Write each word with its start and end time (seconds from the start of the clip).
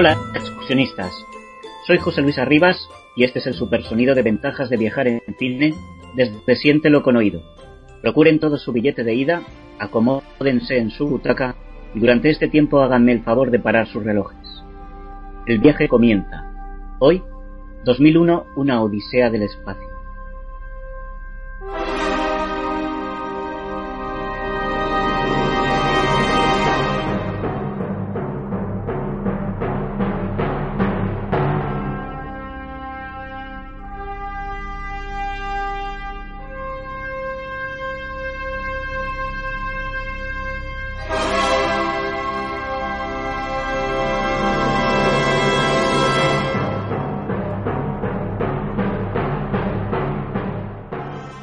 Hola, 0.00 0.16
excursionistas. 0.34 1.12
Soy 1.86 1.98
José 1.98 2.22
Luis 2.22 2.38
Arribas 2.38 2.88
y 3.16 3.24
este 3.24 3.38
es 3.38 3.46
el 3.46 3.52
supersonido 3.52 4.14
de 4.14 4.22
ventajas 4.22 4.70
de 4.70 4.78
viajar 4.78 5.06
en 5.06 5.20
cine 5.38 5.74
desde 6.14 6.56
Siéntelo 6.56 7.02
con 7.02 7.16
oído. 7.16 7.42
Procuren 8.00 8.38
todo 8.38 8.56
su 8.56 8.72
billete 8.72 9.04
de 9.04 9.12
ida, 9.12 9.42
acomódense 9.78 10.78
en 10.78 10.88
su 10.88 11.06
butaca 11.06 11.54
y 11.94 12.00
durante 12.00 12.30
este 12.30 12.48
tiempo 12.48 12.80
háganme 12.80 13.12
el 13.12 13.24
favor 13.24 13.50
de 13.50 13.58
parar 13.58 13.88
sus 13.88 14.02
relojes. 14.02 14.38
El 15.44 15.58
viaje 15.58 15.86
comienza. 15.86 16.50
Hoy, 16.98 17.22
2001, 17.84 18.46
una 18.56 18.82
odisea 18.82 19.28
del 19.28 19.42
espacio. 19.42 19.89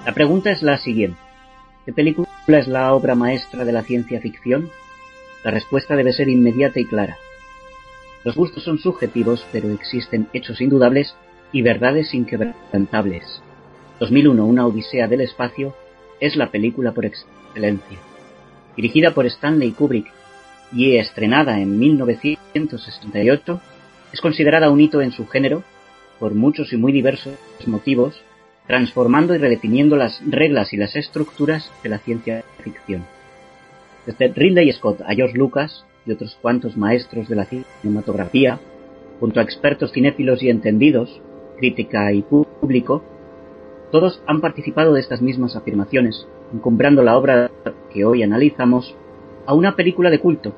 La 0.07 0.13
pregunta 0.13 0.51
es 0.51 0.63
la 0.63 0.77
siguiente. 0.77 1.19
¿Qué 1.85 1.91
película 1.91 2.29
es 2.47 2.69
la 2.69 2.93
obra 2.93 3.13
maestra 3.13 3.65
de 3.65 3.73
la 3.73 3.83
ciencia 3.83 4.21
ficción? 4.21 4.69
La 5.43 5.51
respuesta 5.51 5.97
debe 5.97 6.13
ser 6.13 6.29
inmediata 6.29 6.79
y 6.79 6.85
clara. 6.85 7.17
Los 8.23 8.37
gustos 8.37 8.63
son 8.63 8.79
subjetivos, 8.79 9.45
pero 9.51 9.69
existen 9.69 10.29
hechos 10.31 10.61
indudables 10.61 11.13
y 11.51 11.61
verdades 11.61 12.13
inquebrantables. 12.13 13.41
2001, 13.99 14.45
una 14.45 14.65
odisea 14.65 15.09
del 15.09 15.19
espacio, 15.19 15.75
es 16.21 16.37
la 16.37 16.51
película 16.51 16.93
por 16.93 17.05
excelencia. 17.05 17.97
Dirigida 18.77 19.11
por 19.11 19.25
Stanley 19.25 19.71
Kubrick 19.71 20.09
y 20.71 20.95
estrenada 20.95 21.59
en 21.59 21.77
1968, 21.77 23.61
es 24.13 24.21
considerada 24.21 24.69
un 24.69 24.79
hito 24.79 25.01
en 25.01 25.11
su 25.11 25.27
género 25.27 25.63
por 26.17 26.33
muchos 26.33 26.71
y 26.71 26.77
muy 26.77 26.93
diversos 26.93 27.35
motivos, 27.65 28.23
transformando 28.67 29.33
y 29.33 29.37
redefiniendo 29.37 29.95
las 29.95 30.21
reglas 30.29 30.73
y 30.73 30.77
las 30.77 30.95
estructuras 30.95 31.71
de 31.81 31.89
la 31.89 31.99
ciencia 31.99 32.43
ficción. 32.59 33.05
Desde 34.05 34.27
Ridley 34.27 34.71
Scott 34.73 35.01
a 35.01 35.13
George 35.15 35.37
Lucas 35.37 35.85
y 36.05 36.11
otros 36.11 36.37
cuantos 36.41 36.77
maestros 36.77 37.27
de 37.27 37.35
la 37.35 37.45
cinematografía, 37.45 38.59
junto 39.19 39.39
a 39.39 39.43
expertos 39.43 39.91
cinéfilos 39.93 40.43
y 40.43 40.49
entendidos, 40.49 41.21
crítica 41.57 42.11
y 42.13 42.21
público, 42.21 43.03
todos 43.91 44.21
han 44.27 44.41
participado 44.41 44.93
de 44.93 44.99
estas 44.99 45.21
mismas 45.21 45.55
afirmaciones, 45.55 46.27
encumbrando 46.53 47.01
la 47.03 47.17
obra 47.17 47.49
que 47.93 48.05
hoy 48.05 48.21
analizamos 48.21 48.95
a 49.45 49.53
una 49.53 49.75
película 49.75 50.09
de 50.09 50.19
culto, 50.19 50.53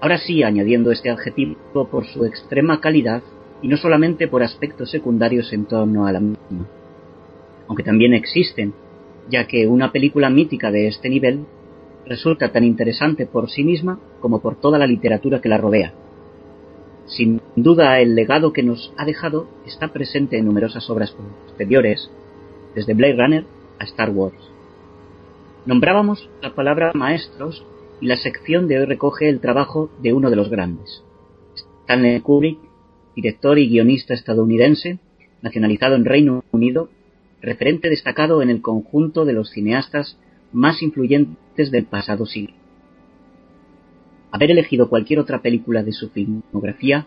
ahora 0.00 0.18
sí 0.18 0.42
añadiendo 0.42 0.90
este 0.90 1.10
adjetivo 1.10 1.88
por 1.90 2.06
su 2.06 2.24
extrema 2.24 2.80
calidad 2.80 3.22
y 3.60 3.68
no 3.68 3.76
solamente 3.76 4.26
por 4.26 4.42
aspectos 4.42 4.90
secundarios 4.90 5.52
en 5.52 5.66
torno 5.66 6.06
a 6.06 6.12
la 6.12 6.20
misma 6.20 6.66
aunque 7.68 7.82
también 7.82 8.14
existen, 8.14 8.74
ya 9.30 9.46
que 9.46 9.66
una 9.66 9.92
película 9.92 10.30
mítica 10.30 10.70
de 10.70 10.88
este 10.88 11.08
nivel 11.08 11.46
resulta 12.06 12.50
tan 12.50 12.64
interesante 12.64 13.26
por 13.26 13.50
sí 13.50 13.64
misma 13.64 13.98
como 14.20 14.40
por 14.40 14.60
toda 14.60 14.78
la 14.78 14.86
literatura 14.86 15.40
que 15.40 15.48
la 15.48 15.58
rodea. 15.58 15.92
Sin 17.06 17.40
duda, 17.56 18.00
el 18.00 18.14
legado 18.14 18.52
que 18.52 18.62
nos 18.62 18.92
ha 18.96 19.04
dejado 19.04 19.48
está 19.66 19.88
presente 19.88 20.38
en 20.38 20.46
numerosas 20.46 20.88
obras 20.90 21.10
posteriores, 21.46 22.10
desde 22.74 22.94
Blade 22.94 23.16
Runner 23.16 23.44
a 23.78 23.84
Star 23.84 24.10
Wars. 24.10 24.50
Nombrábamos 25.66 26.28
la 26.40 26.54
palabra 26.54 26.92
maestros 26.94 27.64
y 28.00 28.06
la 28.06 28.16
sección 28.16 28.66
de 28.66 28.78
hoy 28.78 28.84
recoge 28.86 29.28
el 29.28 29.40
trabajo 29.40 29.90
de 30.00 30.12
uno 30.12 30.30
de 30.30 30.36
los 30.36 30.48
grandes. 30.48 31.04
Stanley 31.82 32.20
Kubrick, 32.20 32.58
director 33.14 33.58
y 33.58 33.68
guionista 33.68 34.14
estadounidense, 34.14 34.98
nacionalizado 35.42 35.96
en 35.96 36.04
Reino 36.04 36.44
Unido 36.50 36.88
referente 37.42 37.90
destacado 37.90 38.40
en 38.40 38.50
el 38.50 38.62
conjunto 38.62 39.24
de 39.24 39.32
los 39.32 39.50
cineastas 39.50 40.16
más 40.52 40.82
influyentes 40.82 41.70
del 41.70 41.84
pasado 41.86 42.24
siglo. 42.24 42.54
Haber 44.30 44.52
elegido 44.52 44.88
cualquier 44.88 45.18
otra 45.18 45.42
película 45.42 45.82
de 45.82 45.92
su 45.92 46.08
filmografía 46.10 47.06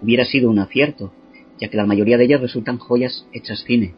hubiera 0.00 0.24
sido 0.24 0.50
un 0.50 0.58
acierto, 0.58 1.12
ya 1.60 1.68
que 1.68 1.76
la 1.76 1.86
mayoría 1.86 2.18
de 2.18 2.24
ellas 2.24 2.40
resultan 2.40 2.78
joyas 2.78 3.28
hechas 3.32 3.62
cine. 3.64 3.94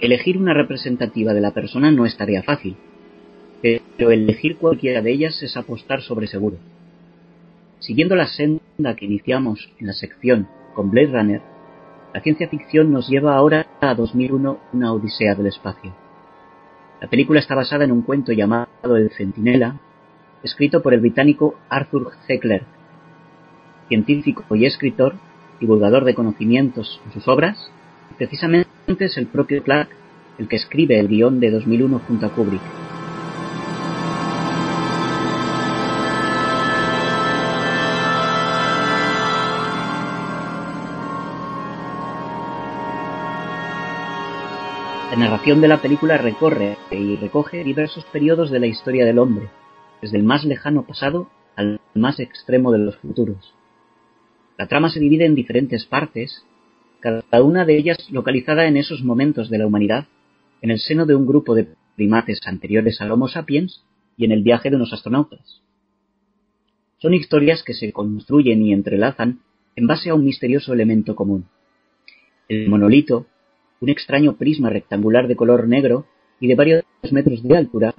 Elegir 0.00 0.36
una 0.36 0.54
representativa 0.54 1.32
de 1.32 1.40
la 1.40 1.54
persona 1.54 1.90
no 1.90 2.04
es 2.04 2.16
tarea 2.16 2.42
fácil, 2.42 2.76
pero 3.62 4.10
elegir 4.10 4.56
cualquiera 4.56 5.02
de 5.02 5.10
ellas 5.12 5.42
es 5.42 5.56
apostar 5.56 6.02
sobre 6.02 6.26
seguro. 6.26 6.58
Siguiendo 7.78 8.14
la 8.14 8.26
senda 8.26 8.94
que 8.96 9.06
iniciamos 9.06 9.70
en 9.78 9.86
la 9.86 9.92
sección 9.92 10.48
con 10.74 10.90
Blade 10.90 11.12
Runner, 11.12 11.42
la 12.12 12.20
ciencia 12.20 12.48
ficción 12.48 12.92
nos 12.92 13.08
lleva 13.08 13.36
ahora 13.36 13.66
a 13.80 13.94
2001, 13.94 14.58
una 14.72 14.92
odisea 14.92 15.34
del 15.34 15.46
espacio. 15.46 15.92
La 17.00 17.08
película 17.08 17.40
está 17.40 17.54
basada 17.54 17.84
en 17.84 17.92
un 17.92 18.02
cuento 18.02 18.32
llamado 18.32 18.96
El 18.96 19.10
Centinela, 19.10 19.76
escrito 20.42 20.82
por 20.82 20.94
el 20.94 21.00
británico 21.00 21.54
Arthur 21.68 22.12
C. 22.26 22.38
Clarke, 22.38 22.66
científico 23.88 24.44
y 24.54 24.66
escritor, 24.66 25.14
divulgador 25.60 26.04
de 26.04 26.14
conocimientos 26.14 27.00
en 27.06 27.12
sus 27.12 27.28
obras, 27.28 27.70
precisamente 28.16 28.68
es 28.98 29.16
el 29.16 29.26
propio 29.26 29.62
Clarke 29.62 29.94
el 30.38 30.48
que 30.48 30.56
escribe 30.56 30.98
el 30.98 31.08
guion 31.08 31.40
de 31.40 31.50
2001 31.50 32.00
junto 32.06 32.26
a 32.26 32.30
Kubrick. 32.30 32.87
Narración 45.18 45.60
de 45.60 45.66
la 45.66 45.82
película 45.82 46.16
recorre 46.16 46.76
y 46.92 47.16
recoge 47.16 47.64
diversos 47.64 48.04
periodos 48.06 48.52
de 48.52 48.60
la 48.60 48.68
historia 48.68 49.04
del 49.04 49.18
hombre, 49.18 49.48
desde 50.00 50.16
el 50.16 50.22
más 50.22 50.44
lejano 50.44 50.86
pasado 50.86 51.28
al 51.56 51.80
más 51.94 52.20
extremo 52.20 52.70
de 52.70 52.78
los 52.78 52.96
futuros. 52.98 53.52
La 54.56 54.68
trama 54.68 54.90
se 54.90 55.00
divide 55.00 55.26
en 55.26 55.34
diferentes 55.34 55.86
partes, 55.86 56.44
cada 57.00 57.42
una 57.42 57.64
de 57.64 57.76
ellas 57.76 57.98
localizada 58.10 58.66
en 58.66 58.76
esos 58.76 59.02
momentos 59.02 59.50
de 59.50 59.58
la 59.58 59.66
humanidad, 59.66 60.06
en 60.62 60.70
el 60.70 60.78
seno 60.78 61.04
de 61.04 61.16
un 61.16 61.26
grupo 61.26 61.56
de 61.56 61.68
primates 61.96 62.40
anteriores 62.46 63.00
al 63.00 63.10
Homo 63.10 63.26
sapiens 63.26 63.82
y 64.16 64.24
en 64.24 64.30
el 64.30 64.44
viaje 64.44 64.70
de 64.70 64.76
unos 64.76 64.92
astronautas. 64.92 65.62
Son 66.98 67.12
historias 67.12 67.64
que 67.64 67.74
se 67.74 67.92
construyen 67.92 68.62
y 68.62 68.72
entrelazan 68.72 69.40
en 69.74 69.86
base 69.88 70.10
a 70.10 70.14
un 70.14 70.24
misterioso 70.24 70.72
elemento 70.72 71.16
común. 71.16 71.46
El 72.48 72.68
monolito 72.68 73.26
un 73.80 73.88
extraño 73.88 74.36
prisma 74.36 74.70
rectangular 74.70 75.28
de 75.28 75.36
color 75.36 75.68
negro 75.68 76.06
y 76.40 76.48
de 76.48 76.54
varios 76.54 76.84
metros 77.10 77.42
de 77.42 77.56
altura 77.56 77.94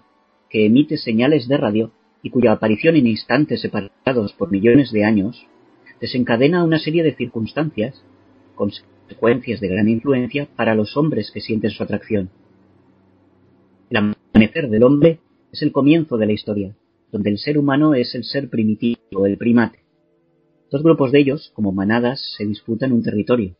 que 0.49 0.65
emite 0.65 0.97
señales 0.97 1.47
de 1.47 1.57
radio 1.57 1.91
y 2.21 2.29
cuya 2.29 2.51
aparición 2.51 2.95
en 2.95 3.07
instantes 3.07 3.61
separados 3.61 4.33
por 4.33 4.51
millones 4.51 4.91
de 4.91 5.05
años 5.05 5.45
desencadena 6.01 6.63
una 6.63 6.79
serie 6.79 7.03
de 7.03 7.15
circunstancias, 7.15 8.03
consecuencias 8.55 9.59
de 9.59 9.67
gran 9.67 9.89
influencia 9.89 10.47
para 10.55 10.75
los 10.75 10.95
hombres 10.97 11.31
que 11.31 11.41
sienten 11.41 11.71
su 11.71 11.83
atracción. 11.83 12.29
El 13.89 13.97
amanecer 13.97 14.69
del 14.69 14.83
hombre 14.83 15.19
es 15.51 15.61
el 15.61 15.71
comienzo 15.71 16.17
de 16.17 16.25
la 16.25 16.33
historia, 16.33 16.75
donde 17.11 17.31
el 17.31 17.37
ser 17.37 17.57
humano 17.57 17.95
es 17.95 18.13
el 18.15 18.23
ser 18.23 18.49
primitivo, 18.49 19.25
el 19.25 19.37
primate. 19.37 19.79
Dos 20.71 20.83
grupos 20.83 21.11
de 21.11 21.19
ellos, 21.19 21.51
como 21.55 21.71
manadas, 21.71 22.35
se 22.37 22.45
disputan 22.45 22.91
un 22.91 23.01
territorio. 23.01 23.55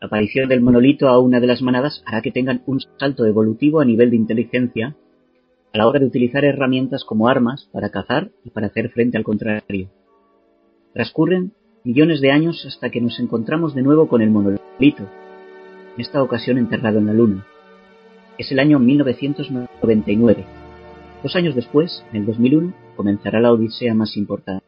La 0.00 0.06
aparición 0.06 0.48
del 0.48 0.60
monolito 0.60 1.08
a 1.08 1.18
una 1.18 1.40
de 1.40 1.48
las 1.48 1.60
manadas 1.60 2.04
hará 2.06 2.22
que 2.22 2.30
tengan 2.30 2.62
un 2.66 2.80
salto 2.98 3.26
evolutivo 3.26 3.80
a 3.80 3.84
nivel 3.84 4.10
de 4.10 4.16
inteligencia 4.16 4.94
a 5.72 5.78
la 5.78 5.88
hora 5.88 5.98
de 5.98 6.06
utilizar 6.06 6.44
herramientas 6.44 7.04
como 7.04 7.28
armas 7.28 7.68
para 7.72 7.90
cazar 7.90 8.30
y 8.44 8.50
para 8.50 8.68
hacer 8.68 8.90
frente 8.90 9.18
al 9.18 9.24
contrario. 9.24 9.88
Transcurren 10.94 11.52
millones 11.82 12.20
de 12.20 12.30
años 12.30 12.64
hasta 12.64 12.90
que 12.90 13.00
nos 13.00 13.18
encontramos 13.18 13.74
de 13.74 13.82
nuevo 13.82 14.08
con 14.08 14.22
el 14.22 14.30
monolito, 14.30 15.02
en 15.94 16.00
esta 16.00 16.22
ocasión 16.22 16.58
enterrado 16.58 16.98
en 16.98 17.06
la 17.06 17.12
Luna. 17.12 17.46
Es 18.38 18.52
el 18.52 18.60
año 18.60 18.78
1999. 18.78 20.44
Dos 21.24 21.34
años 21.34 21.56
después, 21.56 22.04
en 22.12 22.20
el 22.20 22.26
2001, 22.26 22.72
comenzará 22.96 23.40
la 23.40 23.52
odisea 23.52 23.94
más 23.94 24.16
importante, 24.16 24.64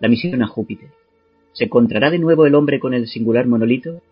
la 0.00 0.08
misión 0.08 0.42
a 0.42 0.48
Júpiter. 0.48 0.90
¿Se 1.52 1.64
encontrará 1.64 2.10
de 2.10 2.18
nuevo 2.18 2.46
el 2.46 2.56
hombre 2.56 2.80
con 2.80 2.94
el 2.94 3.06
singular 3.06 3.46
monolito? 3.46 4.02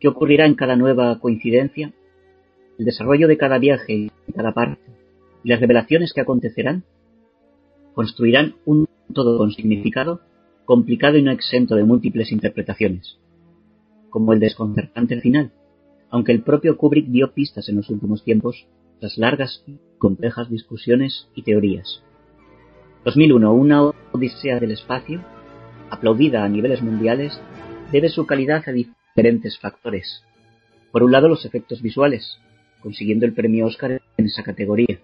¿Qué 0.00 0.08
ocurrirá 0.08 0.46
en 0.46 0.54
cada 0.54 0.76
nueva 0.76 1.18
coincidencia? 1.20 1.92
El 2.78 2.84
desarrollo 2.84 3.28
de 3.28 3.38
cada 3.38 3.58
viaje 3.58 3.94
y 3.94 4.32
cada 4.34 4.52
parte 4.52 4.80
y 5.42 5.48
las 5.48 5.60
revelaciones 5.60 6.12
que 6.12 6.20
acontecerán 6.20 6.84
construirán 7.94 8.56
un 8.64 8.86
todo 9.14 9.38
con 9.38 9.52
significado 9.52 10.20
complicado 10.64 11.16
y 11.16 11.22
no 11.22 11.30
exento 11.30 11.76
de 11.76 11.84
múltiples 11.84 12.32
interpretaciones, 12.32 13.18
como 14.10 14.32
el 14.32 14.40
desconcertante 14.40 15.20
final, 15.20 15.52
aunque 16.10 16.32
el 16.32 16.42
propio 16.42 16.76
Kubrick 16.76 17.06
dio 17.06 17.32
pistas 17.32 17.68
en 17.68 17.76
los 17.76 17.88
últimos 17.88 18.24
tiempos 18.24 18.66
tras 18.98 19.16
largas 19.16 19.62
y 19.66 19.78
complejas 19.98 20.50
discusiones 20.50 21.28
y 21.34 21.42
teorías. 21.42 22.02
2001, 23.04 23.52
una 23.54 23.92
odisea 24.12 24.58
del 24.58 24.72
espacio, 24.72 25.22
aplaudida 25.90 26.44
a 26.44 26.48
niveles 26.48 26.82
mundiales, 26.82 27.40
debe 27.92 28.08
su 28.08 28.26
calidad 28.26 28.64
a 28.66 28.72
diferentes 29.16 29.58
factores. 29.58 30.22
Por 30.92 31.02
un 31.02 31.10
lado, 31.10 31.28
los 31.28 31.46
efectos 31.46 31.80
visuales, 31.80 32.38
consiguiendo 32.82 33.24
el 33.24 33.32
premio 33.32 33.64
Oscar 33.64 34.02
en 34.18 34.26
esa 34.26 34.42
categoría. 34.42 35.00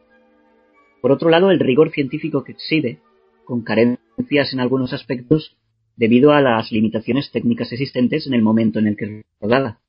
Por 1.00 1.12
otro 1.12 1.31
lado, 1.31 1.50
el 1.50 1.59
rigor 1.59 1.91
científico 1.93 2.44
que 2.44 2.53
exhibe, 2.53 2.99
con 3.44 3.62
carencias 3.62 4.53
en 4.53 4.61
algunos 4.61 4.93
aspectos 4.93 5.56
debido 5.97 6.32
a 6.32 6.43
las 6.43 6.70
limitaciones 6.73 7.31
técnicas 7.32 7.73
existentes 7.73 8.26
en 8.26 8.35
el 8.35 8.43
momento 8.43 8.79
en 8.79 8.88
el 8.88 8.97
que 8.97 9.05
es 9.05 9.25
rodada. 9.41 9.81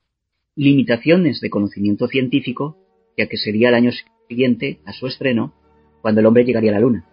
Limitaciones 0.56 1.42
de 1.42 1.50
conocimiento 1.50 2.08
científico, 2.08 2.78
ya 3.18 3.28
que 3.28 3.38
sería 3.38 3.70
el 3.70 3.76
año 3.76 3.92
siguiente 4.30 4.80
a 4.86 4.94
su 4.94 5.06
estreno, 5.08 5.54
cuando 6.02 6.22
el 6.22 6.28
hombre 6.28 6.46
llegaría 6.46 6.72
a 6.72 6.76
la 6.76 6.80
Luna. 6.80 7.06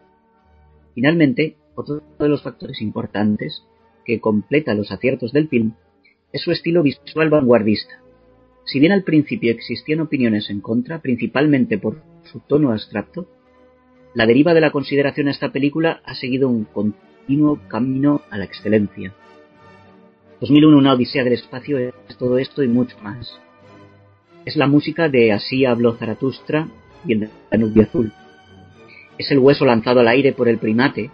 Finalmente, 0.95 1.57
otro 1.75 2.03
de 2.21 2.29
los 2.29 2.43
factores 2.43 2.81
importantes 2.81 3.65
que 4.05 4.21
completa 4.21 4.75
los 4.75 4.93
aciertos 4.93 5.33
del 5.33 5.49
film 5.49 5.75
es 6.33 6.43
su 6.43 6.53
estilo 6.53 6.83
visual 6.83 7.31
vanguardista. 7.31 8.01
Si 8.65 8.79
bien 8.79 8.93
al 8.93 9.03
principio 9.03 9.51
existían 9.51 10.01
opiniones 10.01 10.51
en 10.51 10.61
contra, 10.61 11.01
principalmente 11.01 11.79
por 11.79 12.03
su 12.25 12.41
tono 12.41 12.71
abstracto, 12.71 13.27
la 14.15 14.27
deriva 14.27 14.55
de 14.55 14.61
la 14.61 14.71
consideración 14.71 15.29
a 15.29 15.31
esta 15.33 15.51
película 15.51 16.01
ha 16.05 16.15
seguido 16.15 16.49
un 16.49 16.65
continuo 16.65 17.61
camino 17.69 18.23
a 18.31 18.39
la 18.39 18.45
excelencia. 18.45 19.15
2001 20.41 20.77
Una 20.77 20.95
Odisea 20.95 21.23
del 21.23 21.35
Espacio 21.35 21.79
es 21.79 22.17
todo 22.19 22.39
esto 22.39 22.63
y 22.63 22.69
mucho 22.69 22.97
más. 23.03 23.41
Es 24.45 24.57
la 24.57 24.67
música 24.67 25.09
de 25.09 25.33
Así 25.33 25.65
habló 25.65 25.97
Zaratustra 25.97 26.69
y 27.07 27.13
el 27.13 27.31
Danubio 27.51 27.83
Azul. 27.83 28.13
Es 29.19 29.31
el 29.31 29.39
hueso 29.39 29.65
lanzado 29.67 30.01
al 30.01 30.09
aire 30.09 30.33
por 30.33 30.49
el 30.49 30.59
primate, 30.59 31.11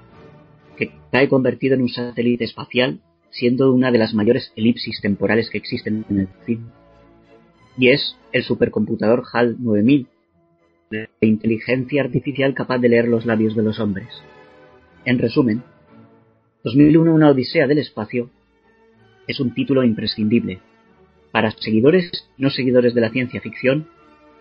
que 0.76 0.92
cae 1.10 1.28
convertido 1.28 1.74
en 1.74 1.82
un 1.82 1.88
satélite 1.88 2.44
espacial, 2.44 3.00
siendo 3.38 3.72
una 3.72 3.90
de 3.90 3.98
las 3.98 4.14
mayores 4.14 4.52
elipsis 4.56 5.00
temporales 5.00 5.50
que 5.50 5.58
existen 5.58 6.04
en 6.08 6.20
el 6.20 6.28
film. 6.44 6.70
Y 7.78 7.88
es 7.88 8.16
el 8.32 8.42
supercomputador 8.42 9.24
HAL 9.32 9.56
9000, 9.58 10.06
de 10.90 11.08
inteligencia 11.20 12.02
artificial 12.02 12.54
capaz 12.54 12.78
de 12.78 12.88
leer 12.88 13.08
los 13.08 13.26
labios 13.26 13.56
de 13.56 13.62
los 13.62 13.80
hombres. 13.80 14.08
En 15.04 15.18
resumen, 15.18 15.62
2001 16.64 17.14
Una 17.14 17.30
Odisea 17.30 17.66
del 17.66 17.78
Espacio 17.78 18.30
es 19.26 19.40
un 19.40 19.52
título 19.52 19.84
imprescindible 19.84 20.60
para 21.32 21.50
seguidores 21.50 22.10
y 22.36 22.42
no 22.42 22.50
seguidores 22.50 22.94
de 22.94 23.00
la 23.00 23.10
ciencia 23.10 23.40
ficción 23.40 23.88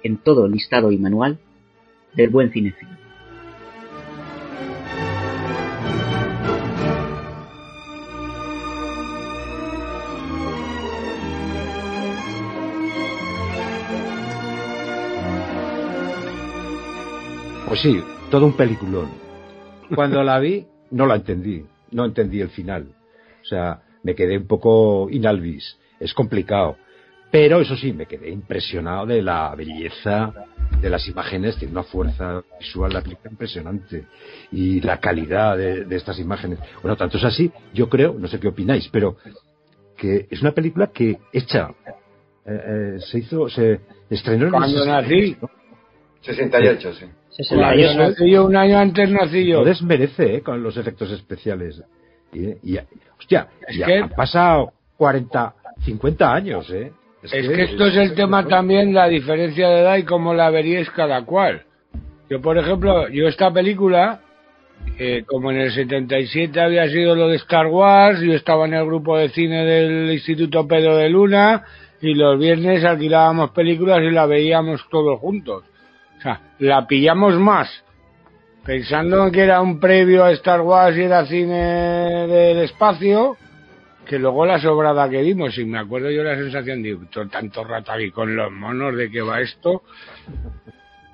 en 0.03 0.18
todo 0.18 0.48
listado 0.48 0.91
y 0.91 0.98
manual 0.98 1.39
del 2.15 2.30
buen 2.30 2.51
cinéfilo. 2.51 3.05
Pues 17.67 17.81
sí, 17.81 18.01
todo 18.29 18.45
un 18.45 18.53
peliculón. 18.53 19.09
Cuando 19.94 20.23
la 20.23 20.39
vi, 20.39 20.65
no 20.91 21.06
la 21.06 21.15
entendí, 21.15 21.65
no 21.91 22.06
entendí 22.06 22.41
el 22.41 22.50
final. 22.50 22.88
O 23.41 23.45
sea, 23.45 23.81
me 24.03 24.15
quedé 24.15 24.38
un 24.38 24.47
poco 24.47 25.09
inalvis. 25.09 25.77
Es 26.00 26.13
complicado. 26.13 26.77
Pero 27.31 27.59
eso 27.59 27.75
sí, 27.75 27.91
me 27.91 28.06
quedé 28.06 28.29
impresionado 28.29 29.07
de 29.07 29.21
la 29.21 29.53
belleza 29.56 30.31
de 30.79 30.89
las 30.89 31.07
imágenes, 31.07 31.57
tiene 31.57 31.73
una 31.73 31.83
fuerza 31.83 32.41
visual 32.59 32.94
la 32.94 33.01
película 33.01 33.31
impresionante 33.31 34.06
y 34.51 34.79
la 34.81 35.00
calidad 35.00 35.57
de, 35.57 35.85
de, 35.85 35.95
estas 35.95 36.19
imágenes. 36.19 36.59
Bueno, 36.81 36.95
tanto 36.95 37.17
es 37.17 37.23
así, 37.23 37.51
yo 37.73 37.89
creo, 37.89 38.15
no 38.17 38.27
sé 38.27 38.39
qué 38.39 38.47
opináis, 38.47 38.88
pero 38.89 39.17
que 39.97 40.27
es 40.29 40.41
una 40.41 40.51
película 40.51 40.88
que 40.88 41.17
hecha, 41.33 41.71
eh, 42.45 42.62
eh, 42.67 43.00
se 43.00 43.19
hizo, 43.19 43.50
se 43.50 43.81
estrenó 44.09 44.45
en 44.45 44.51
Cuando 44.51 44.83
el 44.83 44.89
nací. 44.89 45.38
68, 46.25 46.94
sí. 46.94 47.06
68. 47.31 47.94
Cuando 47.94 48.04
nací 48.10 48.31
yo, 48.31 48.45
un 48.45 48.56
año 48.56 48.77
antes 48.80 49.10
nací 49.10 49.46
yo. 49.46 49.60
No 49.60 49.65
desmerece 49.65 50.36
eh, 50.36 50.41
con 50.41 50.63
los 50.63 50.75
efectos 50.77 51.12
especiales. 51.12 51.82
Y, 52.34 52.48
y- 52.74 52.79
hostia, 53.20 53.48
Es 53.67 53.77
ya 53.77 53.86
que- 53.86 53.98
han 54.00 54.10
pasado 54.10 54.74
40, 54.98 55.53
50 55.84 56.34
años, 56.34 56.70
¿eh? 56.72 56.91
Es 57.24 57.32
que 57.50 57.63
esto 57.63 57.88
es 57.88 57.96
el 57.98 58.13
tema 58.13 58.48
también, 58.48 58.94
la 58.94 59.08
diferencia 59.08 59.67
de 59.70 59.79
edad 59.82 59.98
y 59.98 60.03
cómo 60.03 60.34
la 60.34 60.50
veríais 60.51 60.89
cada 60.91 61.24
cual. 61.25 61.63
Yo, 62.29 62.39
por 62.41 62.58
ejemplo, 62.58 63.08
yo 63.10 63.27
esta 63.27 63.51
película, 63.51 64.22
eh, 65.00 65.24
como 65.25 65.50
en 65.51 65.58
el 65.58 65.72
77 65.72 66.60
había 66.62 66.88
sido 66.89 67.15
lo 67.15 67.27
de 67.29 67.38
Star 67.38 67.65
Wars, 67.67 68.20
yo 68.22 68.34
estaba 68.34 68.65
en 68.67 68.75
el 68.75 68.86
grupo 68.86 69.17
de 69.17 69.29
cine 69.29 69.65
del 69.65 70.12
Instituto 70.12 70.67
Pedro 70.67 70.98
de 70.98 71.10
Luna 71.10 71.63
y 72.01 72.13
los 72.13 72.38
viernes 72.39 72.84
alquilábamos 72.84 73.51
películas 73.51 74.00
y 74.03 74.12
la 74.12 74.27
veíamos 74.27 74.86
todos 74.91 75.20
juntos. 75.20 75.63
O 76.17 76.22
sea, 76.22 76.39
la 76.60 76.86
pillamos 76.88 77.36
más 77.39 77.69
pensando 78.65 79.25
en 79.27 79.31
que 79.31 79.41
era 79.41 79.62
un 79.62 79.79
previo 79.79 80.24
a 80.24 80.31
Star 80.31 80.62
Wars 80.62 80.98
y 80.98 81.01
era 81.03 81.25
cine 81.25 82.25
del 82.27 82.60
espacio, 82.60 83.38
que 84.07 84.17
luego 84.17 84.45
la 84.45 84.60
sobrada 84.60 85.07
que 85.10 85.22
vimos, 85.22 85.55
y 85.57 85.65
me 85.65 85.77
acuerdo 85.79 86.10
yo 86.10 86.24
la 86.24 86.36
sensación 86.36 86.81
de 86.81 86.98
"To- 87.12 87.27
tanto 87.27 87.63
rato 87.63 87.91
aquí 87.91 88.10
con 88.12 88.36
los 88.36 88.51
monos 88.51 88.95
de 88.95 89.10
que 89.12 89.22
va 89.22 89.39
esto, 89.41 89.84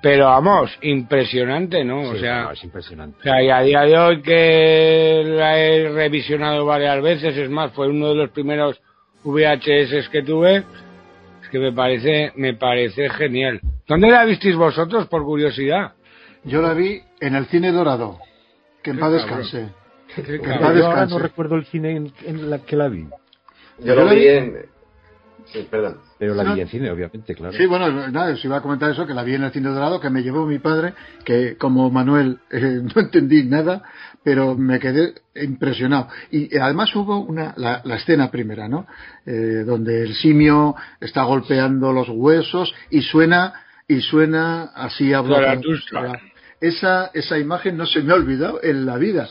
pero 0.00 0.26
vamos, 0.26 0.70
impresionante, 0.82 1.84
¿no? 1.84 2.00
o 2.00 2.14
Sí, 2.14 2.20
sea, 2.20 2.42
no, 2.44 2.50
es 2.52 2.64
impresionante. 2.64 3.18
o 3.20 3.22
sea, 3.22 3.42
y 3.42 3.50
a 3.50 3.60
día 3.60 3.80
de 3.82 3.98
hoy 3.98 4.22
que 4.22 5.22
la 5.26 5.58
he 5.58 5.88
revisionado 5.90 6.64
varias 6.66 7.00
veces, 7.02 7.36
es 7.36 7.48
más, 7.50 7.72
fue 7.72 7.88
uno 7.88 8.08
de 8.08 8.14
los 8.14 8.30
primeros 8.30 8.80
VHS 9.24 10.08
que 10.10 10.22
tuve, 10.22 10.56
es 11.42 11.48
que 11.50 11.58
me 11.58 11.72
parece, 11.72 12.32
me 12.36 12.54
parece 12.54 13.08
genial. 13.10 13.60
¿Dónde 13.86 14.10
la 14.10 14.24
visteis 14.24 14.56
vosotros, 14.56 15.06
por 15.08 15.24
curiosidad? 15.24 15.92
Yo 16.44 16.62
la 16.62 16.74
vi 16.74 17.00
en 17.20 17.34
el 17.34 17.46
cine 17.46 17.72
dorado. 17.72 18.18
Que 18.82 18.90
en 18.90 18.98
paz 18.98 19.12
descanse. 19.12 19.68
Que 20.14 20.34
en 20.36 20.42
paz 20.60 20.76
Yo 20.76 20.86
ahora 20.86 21.06
no 21.06 21.18
recuerdo 21.18 21.54
el 21.56 21.64
cine 21.66 21.96
en, 21.96 22.12
en 22.26 22.50
la 22.50 22.58
que 22.60 22.76
la 22.76 22.88
vi, 22.88 23.06
Yo 23.84 23.94
lo 23.94 24.08
vi 24.08 24.26
en. 24.28 24.72
Sí, 25.46 25.66
perdón. 25.70 25.98
pero 26.18 26.34
la 26.34 26.44
No. 26.44 26.54
vi 26.54 26.62
en 26.62 26.68
cine, 26.68 26.90
obviamente, 26.90 27.34
claro. 27.34 27.52
Sí, 27.56 27.66
bueno, 27.66 28.08
nada, 28.08 28.32
os 28.32 28.44
iba 28.44 28.56
a 28.56 28.62
comentar 28.62 28.90
eso, 28.90 29.06
que 29.06 29.12
la 29.12 29.22
vi 29.22 29.34
en 29.34 29.42
el 29.42 29.50
cine 29.52 29.68
dorado, 29.68 30.00
que 30.00 30.08
me 30.08 30.22
llevó 30.22 30.46
mi 30.46 30.58
padre, 30.58 30.94
que 31.24 31.56
como 31.58 31.90
Manuel 31.90 32.38
eh, 32.50 32.80
no 32.82 33.00
entendí 33.02 33.42
nada, 33.44 33.82
pero 34.24 34.54
me 34.56 34.78
quedé 34.78 35.14
impresionado. 35.34 36.08
Y 36.30 36.54
eh, 36.56 36.60
además 36.60 36.94
hubo 36.96 37.18
una, 37.18 37.52
la, 37.56 37.82
la 37.84 37.96
escena 37.96 38.30
primera, 38.30 38.66
¿no? 38.68 38.86
Eh, 39.26 39.64
donde 39.66 40.02
el 40.02 40.14
simio 40.14 40.74
está 41.00 41.24
golpeando 41.24 41.92
los 41.92 42.08
huesos 42.08 42.72
y 42.90 43.02
suena, 43.02 43.52
y 43.94 44.00
suena 44.02 44.64
así 44.74 45.12
habla. 45.12 45.36
Esa, 46.60 47.10
esa 47.14 47.38
imagen 47.38 47.76
no 47.76 47.86
se 47.86 48.02
me 48.02 48.12
ha 48.12 48.16
olvidado 48.16 48.60
en 48.62 48.86
la 48.86 48.96
vida. 48.96 49.28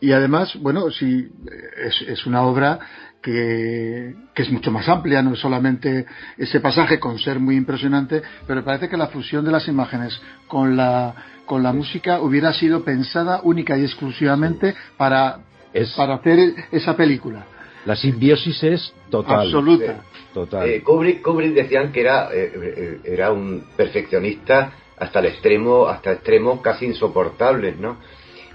Y 0.00 0.12
además, 0.12 0.54
bueno, 0.60 0.90
sí, 0.90 1.28
es, 1.76 2.00
es 2.08 2.24
una 2.26 2.42
obra 2.42 2.78
que, 3.20 4.14
que, 4.34 4.42
es 4.42 4.50
mucho 4.50 4.70
más 4.70 4.88
amplia, 4.88 5.20
no 5.20 5.34
es 5.34 5.40
solamente 5.40 6.06
ese 6.38 6.58
pasaje 6.60 6.98
con 6.98 7.18
ser 7.18 7.38
muy 7.38 7.56
impresionante, 7.56 8.22
pero 8.46 8.64
parece 8.64 8.88
que 8.88 8.96
la 8.96 9.08
fusión 9.08 9.44
de 9.44 9.52
las 9.52 9.68
imágenes 9.68 10.18
con 10.48 10.74
la, 10.74 11.14
con 11.44 11.62
la 11.62 11.74
música 11.74 12.20
hubiera 12.20 12.54
sido 12.54 12.82
pensada 12.82 13.40
única 13.42 13.76
y 13.76 13.84
exclusivamente 13.84 14.74
para, 14.96 15.40
Es- 15.74 15.92
para 15.92 16.14
hacer 16.14 16.54
esa 16.72 16.96
película. 16.96 17.44
La 17.86 17.96
simbiosis 17.96 18.62
es 18.62 18.94
total. 19.10 19.40
Absoluta. 19.46 20.04
Total. 20.34 20.68
Eh, 20.68 20.82
Kubrick, 20.82 21.22
Kubrick 21.22 21.54
decían 21.54 21.90
que 21.92 22.00
era, 22.02 22.28
eh, 22.32 22.52
eh, 22.54 22.98
era 23.04 23.32
un 23.32 23.64
perfeccionista 23.76 24.72
hasta 24.96 25.18
el 25.20 25.26
extremo, 25.26 25.86
hasta 25.86 26.12
extremos 26.12 26.60
casi 26.60 26.86
insoportables, 26.86 27.76
¿no? 27.78 27.98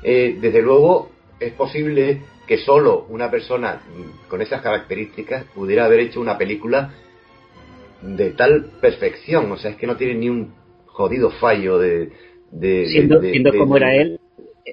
Eh, 0.04 0.38
desde 0.40 0.62
luego 0.62 1.10
es 1.40 1.52
posible 1.54 2.22
que 2.48 2.58
solo 2.60 3.08
una 3.10 3.30
persona 3.32 3.82
con 4.30 4.42
esas 4.42 4.62
características 4.62 5.46
pudiera 5.56 5.86
haber 5.86 6.00
hecho 6.02 6.22
una 6.22 6.38
película 6.38 6.94
de 8.02 8.30
tal 8.32 8.68
perfección, 8.80 9.52
o 9.52 9.58
sea, 9.58 9.72
es 9.72 9.78
que 9.78 9.88
no 9.88 9.96
tiene 9.98 10.14
ni 10.16 10.30
un 10.30 10.54
jodido 10.86 11.32
fallo 11.32 11.80
de... 11.80 12.12
de- 12.52 12.88
Siendo, 12.88 13.20
de- 13.20 13.32
siendo 13.32 13.52
de- 13.52 13.58
como 13.58 13.74
de- 13.74 13.80
era 13.82 13.96
él, 13.96 14.20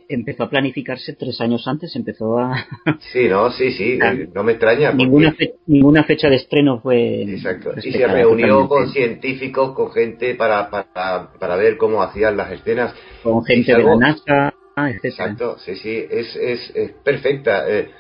empezó 0.09 0.45
a 0.45 0.51
planificarse 0.51 1.15
tres 1.15 1.41
años 1.41 1.67
antes, 1.69 1.95
empezó 1.97 2.39
a... 2.39 2.55
Sí, 3.13 3.29
no, 3.29 3.51
sí, 3.51 3.73
sí, 3.73 3.99
Ah. 4.03 4.13
eh, 4.15 4.29
no 4.35 4.43
me 4.43 4.53
extraña. 4.53 4.91
porque- 4.91 5.05
ninguna, 5.05 5.33
fe- 5.33 5.55
ninguna 5.67 6.05
fecha 6.05 6.29
de 6.29 6.37
estreno 6.37 6.81
fue... 6.81 7.23
Exacto. 7.23 7.73
Y 7.83 7.93
se 7.93 8.07
reunió 8.07 8.69
con 8.69 8.89
científicos, 8.91 9.73
con 9.75 9.93
gente 9.93 10.35
para, 10.35 10.71
para, 10.71 11.33
para 11.39 11.57
ver 11.57 11.77
cómo 11.77 12.03
hacían 12.03 12.37
las 12.37 12.51
escenas. 12.53 12.95
con 13.23 13.45
gente 13.45 13.75
de 13.77 13.83
la 13.83 13.97
NASA, 13.97 14.55
etcétera. 14.77 15.01
Exacto, 15.03 15.59
sí, 15.59 15.77
sí, 15.77 16.05
es, 16.11 16.35
es, 16.37 16.73
es 16.75 16.93
perfecta. 17.05 17.69
Eh, 17.69 17.91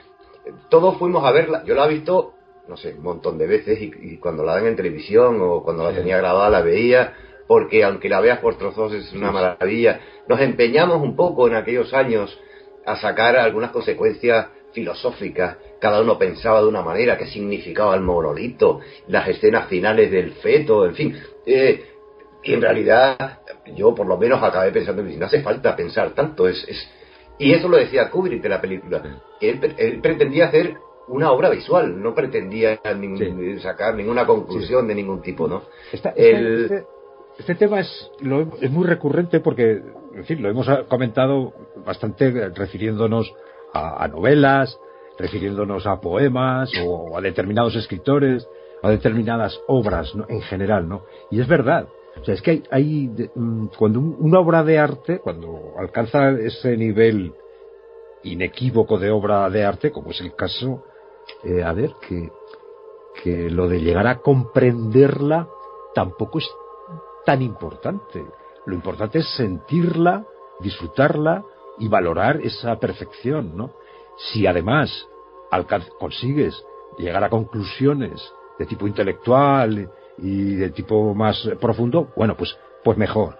todos 0.70 0.96
fuimos 0.99 1.25
a 1.25 1.30
verla, 1.32 1.62
yo 1.64 1.75
la 1.75 1.87
he 1.87 1.90
visto, 1.90 2.32
no 2.68 2.76
sé, 2.76 2.94
un 2.96 3.02
montón 3.04 3.38
de 3.38 3.46
veces 3.46 3.80
y, 3.80 3.92
y 4.00 4.16
cuando 4.18 4.44
la 4.44 4.54
dan 4.56 4.66
en 4.66 4.76
televisión 4.76 5.37
o 5.40 5.62
cuando 5.62 5.84
la 5.84 5.94
tenía 5.94 6.16
grabada 6.16 6.49
la 6.50 6.62
veía, 6.62 7.12
porque 7.52 7.85
aunque 7.85 8.09
la 8.09 8.18
veas 8.23 8.38
por 8.38 8.56
trozos 8.56 8.94
es 8.94 9.12
una 9.12 9.30
maravilla. 9.30 10.00
Nos 10.26 10.40
empeñamos 10.40 11.02
un 11.02 11.14
poco 11.14 11.47
en 11.49 11.54
aquellos 11.54 11.92
años 11.92 12.38
a 12.87 12.97
sacar 12.97 13.37
algunas 13.37 13.73
consecuencias 13.73 14.47
filosóficas. 14.73 15.59
Cada 15.78 16.00
uno 16.00 16.16
pensaba 16.16 16.62
de 16.62 16.66
una 16.68 16.80
manera, 16.80 17.18
qué 17.18 17.26
significaba 17.26 17.94
el 17.94 18.00
monolito, 18.00 18.80
las 19.09 19.28
escenas 19.28 19.68
finales 19.68 20.11
del 20.11 20.32
feto, 20.32 20.87
en 20.87 20.94
fin. 20.94 21.16
Eh, 21.44 21.85
y 22.42 22.54
en 22.54 22.62
realidad, 22.62 23.40
yo 23.76 23.94
por 23.94 24.06
lo 24.06 24.16
menos 24.16 24.42
acabé 24.42 24.73
pensando, 24.73 25.02
no 25.02 25.26
hace 25.26 25.42
falta 25.42 25.76
pensar 25.76 26.12
tanto. 26.14 26.49
Es, 26.49 26.64
es... 26.66 26.88
Y 27.38 27.52
eso 27.52 27.68
lo 27.68 27.76
decía 27.76 28.09
Kubrick 28.09 28.42
de 28.42 28.49
la 28.49 28.62
película. 28.62 29.02
que 29.38 29.50
Él, 29.50 29.75
él 29.76 30.00
pretendía 30.00 30.47
hacer 30.47 30.76
una 31.09 31.30
obra 31.32 31.50
visual, 31.50 32.00
no 32.02 32.14
pretendía 32.14 32.80
nin- 32.82 33.59
sacar 33.61 33.94
ninguna 33.94 34.25
conclusión 34.25 34.88
de 34.88 34.94
ningún 34.94 35.21
tipo, 35.21 35.47
¿no? 35.49 35.64
Esta- 35.92 36.11
este, 36.16 36.30
El- 36.30 36.62
este- 36.64 36.87
este 37.38 37.54
tema 37.54 37.80
es, 37.80 38.10
lo- 38.20 38.56
es 38.60 38.70
muy 38.70 38.86
recurrente 38.86 39.40
porque, 39.40 39.82
en 40.14 40.24
fin, 40.24 40.42
lo 40.42 40.48
hemos 40.50 40.66
comentado 40.88 41.52
bastante 41.84 42.26
eh, 42.28 42.48
refiriéndonos 42.50 43.32
a, 43.72 44.04
a 44.04 44.08
novelas, 44.08 44.78
refiriéndonos 45.18 45.86
a 45.86 46.00
poemas 46.00 46.70
o 46.84 47.16
a 47.16 47.20
determinados 47.20 47.74
escritores, 47.76 48.46
a 48.82 48.90
determinadas 48.90 49.58
obras 49.68 50.14
¿no? 50.14 50.26
en 50.28 50.40
general, 50.42 50.88
¿no? 50.88 51.02
Y 51.30 51.40
es 51.40 51.48
verdad. 51.48 51.88
O 52.20 52.24
sea, 52.24 52.34
es 52.34 52.42
que 52.42 52.50
hay, 52.50 52.62
hay 52.70 53.28
mm, 53.34 53.66
cuando 53.78 53.98
un- 54.00 54.16
una 54.18 54.38
obra 54.40 54.62
de 54.64 54.78
arte, 54.78 55.18
cuando 55.20 55.74
alcanza 55.78 56.30
ese 56.32 56.76
nivel 56.76 57.32
inequívoco 58.24 58.98
de 58.98 59.10
obra 59.10 59.48
de 59.50 59.64
arte, 59.64 59.90
como 59.90 60.10
es 60.10 60.20
el 60.20 60.34
caso, 60.34 60.84
eh, 61.44 61.62
a 61.62 61.72
ver, 61.72 61.90
que, 62.06 62.30
que 63.22 63.50
lo 63.50 63.68
de 63.68 63.80
llegar 63.80 64.06
a 64.06 64.18
comprenderla 64.18 65.48
tampoco 65.94 66.38
es 66.38 66.48
tan 67.25 67.43
importante. 67.43 68.25
Lo 68.67 68.75
importante 68.75 69.19
es 69.19 69.29
sentirla, 69.37 70.25
disfrutarla 70.61 71.45
y 71.79 71.88
valorar 71.88 72.41
esa 72.43 72.76
perfección, 72.79 73.57
¿no? 73.57 73.71
Si 74.17 74.47
además 74.47 75.09
consigues 75.99 76.64
llegar 76.99 77.25
a 77.25 77.31
conclusiones 77.31 78.33
de 78.59 78.67
tipo 78.67 78.87
intelectual 78.87 79.91
y 80.19 80.55
de 80.55 80.71
tipo 80.71 81.14
más 81.14 81.49
profundo, 81.61 82.09
bueno, 82.17 82.37
pues, 82.37 82.57
pues 82.85 82.99
mejor. 82.99 83.38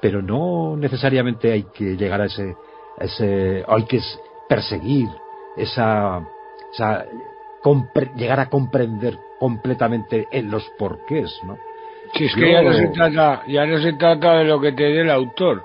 Pero 0.00 0.22
no 0.22 0.76
necesariamente 0.76 1.52
hay 1.52 1.64
que 1.64 1.96
llegar 1.96 2.20
a 2.20 2.26
ese, 2.26 3.64
hay 3.66 3.84
que 3.86 4.00
perseguir 4.48 5.08
esa, 5.56 6.28
esa 6.72 7.06
llegar 8.16 8.40
a 8.40 8.50
comprender 8.50 9.18
completamente 9.40 10.28
en 10.30 10.50
los 10.50 10.64
porqués, 10.78 11.40
¿no? 11.44 11.56
Si 12.16 12.24
es 12.26 12.34
que 12.34 12.52
ya 12.52 12.62
no 12.62 12.72
se 12.72 12.88
trata, 12.94 13.42
ya 13.46 13.66
no 13.66 13.78
se 13.80 13.92
trata 13.94 14.38
de 14.38 14.44
lo 14.44 14.60
que 14.60 14.72
te 14.72 14.84
dé 14.84 15.00
el 15.00 15.10
autor, 15.10 15.64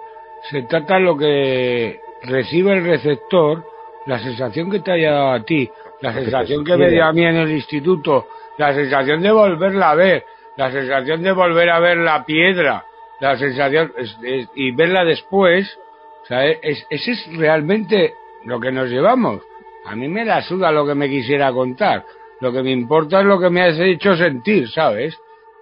se 0.49 0.63
trata 0.63 0.95
de 0.95 0.99
lo 1.01 1.17
que 1.17 1.99
recibe 2.23 2.73
el 2.73 2.83
receptor, 2.85 3.63
la 4.05 4.19
sensación 4.19 4.71
que 4.71 4.79
te 4.79 4.91
haya 4.91 5.11
dado 5.11 5.31
a 5.33 5.43
ti, 5.43 5.69
la 6.01 6.13
sensación 6.13 6.63
que 6.65 6.71
me 6.77 6.89
dio 6.89 7.05
a 7.05 7.13
mí 7.13 7.23
en 7.25 7.35
el 7.35 7.51
instituto, 7.51 8.27
la 8.57 8.73
sensación 8.73 9.21
de 9.21 9.31
volverla 9.31 9.91
a 9.91 9.95
ver, 9.95 10.23
la 10.57 10.71
sensación 10.71 11.21
de 11.21 11.31
volver 11.31 11.69
a 11.69 11.79
ver 11.79 11.97
la 11.97 12.25
piedra, 12.25 12.83
la 13.19 13.37
sensación 13.37 13.91
es- 13.97 14.17
es- 14.23 14.49
y 14.55 14.71
verla 14.71 15.03
después, 15.05 15.77
o 16.23 16.25
sea, 16.25 16.45
es, 16.45 16.85
ese 16.89 17.11
es 17.11 17.37
realmente 17.37 18.13
lo 18.45 18.59
que 18.59 18.71
nos 18.71 18.89
llevamos. 18.89 19.41
A 19.85 19.95
mí 19.95 20.07
me 20.07 20.25
la 20.25 20.41
suda 20.41 20.71
lo 20.71 20.85
que 20.85 20.95
me 20.95 21.09
quisiera 21.09 21.51
contar. 21.51 22.03
Lo 22.41 22.51
que 22.53 22.63
me 22.63 22.71
importa 22.71 23.19
es 23.19 23.25
lo 23.25 23.39
que 23.39 23.49
me 23.49 23.61
has 23.61 23.77
hecho 23.79 24.15
sentir, 24.15 24.69
¿sabes? 24.69 25.17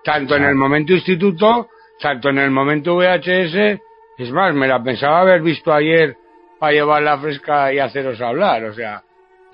Tanto 0.08 0.38
en 0.38 0.46
el 0.46 0.56
momento 0.56 0.94
instituto, 0.94 1.68
tanto 2.00 2.30
en 2.30 2.38
el 2.38 2.50
momento 2.50 2.96
VHS. 2.96 3.78
Es 4.18 4.32
más, 4.32 4.56
me 4.56 4.66
la 4.66 4.82
pensaba 4.82 5.20
haber 5.20 5.42
visto 5.42 5.74
ayer 5.74 6.16
para 6.58 6.72
llevarla 6.72 7.18
fresca 7.18 7.74
y 7.74 7.80
haceros 7.80 8.22
hablar. 8.22 8.64
O 8.64 8.74
sea, 8.74 9.04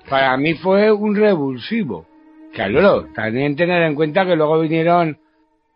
para 0.08 0.36
mí 0.36 0.54
fue 0.54 0.92
un 0.92 1.16
revulsivo. 1.16 2.06
Claro, 2.52 3.08
también 3.16 3.56
tener 3.56 3.82
en 3.82 3.96
cuenta 3.96 4.24
que 4.24 4.36
luego 4.36 4.60
vinieron 4.60 5.18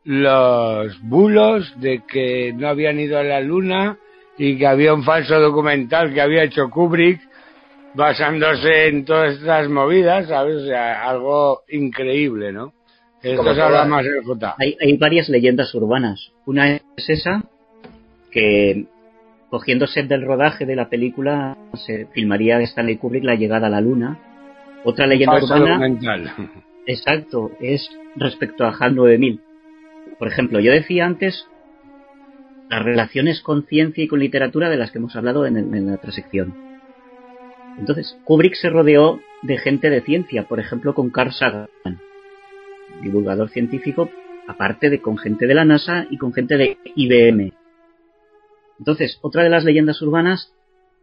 los 0.05 1.03
bulos 1.03 1.75
de 1.81 2.05
que 2.07 2.53
no 2.57 2.69
habían 2.69 3.01
ido 3.01 3.19
a 3.19 3.25
la 3.25 3.41
luna 3.41 3.99
y 4.37 4.57
que 4.59 4.67
había 4.69 4.95
un 4.95 5.03
falso 5.03 5.41
documental 5.41 6.15
que 6.15 6.21
había 6.21 6.45
hecho 6.45 6.71
Kubrick 6.71 7.21
basándose 7.95 8.87
en 8.87 9.05
todas 9.05 9.39
estas 9.39 9.69
movidas, 9.69 10.29
¿sabes? 10.29 10.55
O 10.55 10.67
sea, 10.67 11.03
algo 11.03 11.63
increíble, 11.69 12.53
¿no? 12.53 12.78
Esto 13.23 13.37
como 13.43 13.55
se 13.55 13.61
habla 13.63 13.79
todas- 13.79 13.89
más 13.89 14.07
el 14.07 14.23
J. 14.25 14.55
Hay, 14.59 14.77
hay 14.81 14.97
varias 14.97 15.29
leyendas 15.29 15.75
urbanas. 15.75 16.33
Una 16.47 16.75
es 16.77 16.83
esa, 17.09 17.45
que 18.31 18.87
cogiendo 19.51 19.87
set 19.87 20.07
del 20.09 20.25
rodaje 20.27 20.67
de 20.67 20.77
la 20.77 20.89
película 20.89 21.57
se 21.75 22.07
filmaría 22.13 22.61
Stanley 22.61 22.97
Kubrick 22.97 23.25
la 23.25 23.35
llegada 23.35 23.67
a 23.67 23.71
la 23.71 23.81
luna. 23.81 24.19
Otra 24.85 25.07
leyenda 25.07 25.43
urbana, 25.43 25.71
documental. 25.73 26.31
exacto, 26.87 27.51
es 27.61 27.89
respecto 28.17 28.65
a 28.65 28.71
HAL 28.79 28.95
9000. 28.95 29.41
Por 30.19 30.29
ejemplo, 30.29 30.61
yo 30.61 30.71
decía 30.73 31.07
antes 31.07 31.47
las 32.71 32.83
relaciones 32.85 33.41
con 33.41 33.65
ciencia 33.67 34.05
y 34.05 34.09
con 34.09 34.21
literatura 34.21 34.69
de 34.69 34.77
las 34.77 34.91
que 34.93 34.99
hemos 34.99 35.17
hablado 35.17 35.47
en, 35.47 35.57
el- 35.57 35.75
en 35.75 35.87
la 35.87 35.95
otra 35.95 36.13
sección. 36.13 36.55
Entonces, 37.79 38.19
Kubrick 38.25 38.55
se 38.55 38.69
rodeó 38.71 39.21
de 39.43 39.57
gente 39.59 39.89
de 39.91 40.01
ciencia, 40.03 40.45
por 40.45 40.61
ejemplo, 40.61 40.95
con 40.95 41.11
Carl 41.11 41.33
Sagan, 41.33 41.69
divulgador 43.03 43.51
científico, 43.51 44.11
aparte 44.47 44.91
de 44.91 45.01
con 45.01 45.19
gente 45.19 45.47
de 45.47 45.55
la 45.55 45.65
NASA 45.65 46.07
y 46.11 46.17
con 46.17 46.33
gente 46.33 46.57
de 46.57 46.79
IBM. 46.95 47.53
Entonces, 48.79 49.19
otra 49.23 49.43
de 49.43 49.51
las 49.51 49.65
leyendas 49.65 50.01
urbanas 50.03 50.53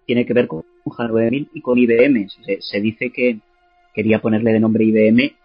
tiene 0.06 0.26
que 0.26 0.34
ver 0.34 0.48
con 0.48 0.64
9000 0.86 1.50
y 1.54 1.62
con 1.62 1.78
IBM. 1.78 2.30
Se, 2.30 2.62
se 2.62 2.82
dice 2.82 3.12
que 3.12 3.40
quería 3.94 4.20
ponerle 4.20 4.52
de 4.52 4.60
nombre 4.60 4.86
IBM 4.86 5.36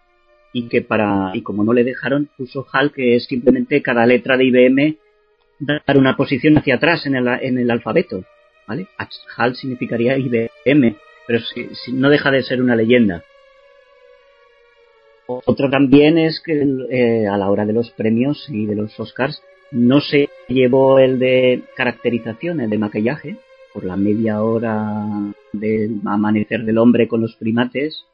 y 0.53 0.67
que 0.67 0.81
para 0.81 1.31
y 1.33 1.41
como 1.41 1.63
no 1.63 1.73
le 1.73 1.83
dejaron 1.83 2.29
puso 2.37 2.65
HAL 2.71 2.91
que 2.91 3.15
es 3.15 3.25
simplemente 3.25 3.81
cada 3.81 4.05
letra 4.05 4.35
de 4.35 4.45
IBM 4.45 4.97
dar 5.59 5.97
una 5.97 6.17
posición 6.17 6.57
hacia 6.57 6.75
atrás 6.75 7.05
en 7.05 7.15
el, 7.15 7.27
en 7.27 7.57
el 7.57 7.69
alfabeto, 7.69 8.25
¿vale? 8.67 8.87
HAL 9.37 9.55
significaría 9.55 10.17
IBM, 10.17 10.95
pero 11.27 11.39
si 11.39 11.93
no 11.93 12.09
deja 12.09 12.31
de 12.31 12.43
ser 12.43 12.61
una 12.61 12.75
leyenda. 12.75 13.23
Otro 15.27 15.69
también 15.69 16.17
es 16.17 16.41
que 16.41 16.65
eh, 16.89 17.27
a 17.27 17.37
la 17.37 17.49
hora 17.49 17.65
de 17.65 17.73
los 17.73 17.91
premios 17.91 18.47
y 18.49 18.65
de 18.65 18.75
los 18.75 18.99
Oscars 18.99 19.41
no 19.71 20.01
se 20.01 20.29
llevó 20.47 20.99
el 20.99 21.19
de 21.19 21.63
caracterización, 21.75 22.59
el 22.59 22.69
de 22.69 22.77
maquillaje, 22.77 23.37
por 23.73 23.85
la 23.85 23.95
media 23.95 24.43
hora 24.43 25.05
del 25.53 26.01
amanecer 26.05 26.65
del 26.65 26.77
hombre 26.77 27.07
con 27.07 27.21
los 27.21 27.35
primates, 27.35 28.05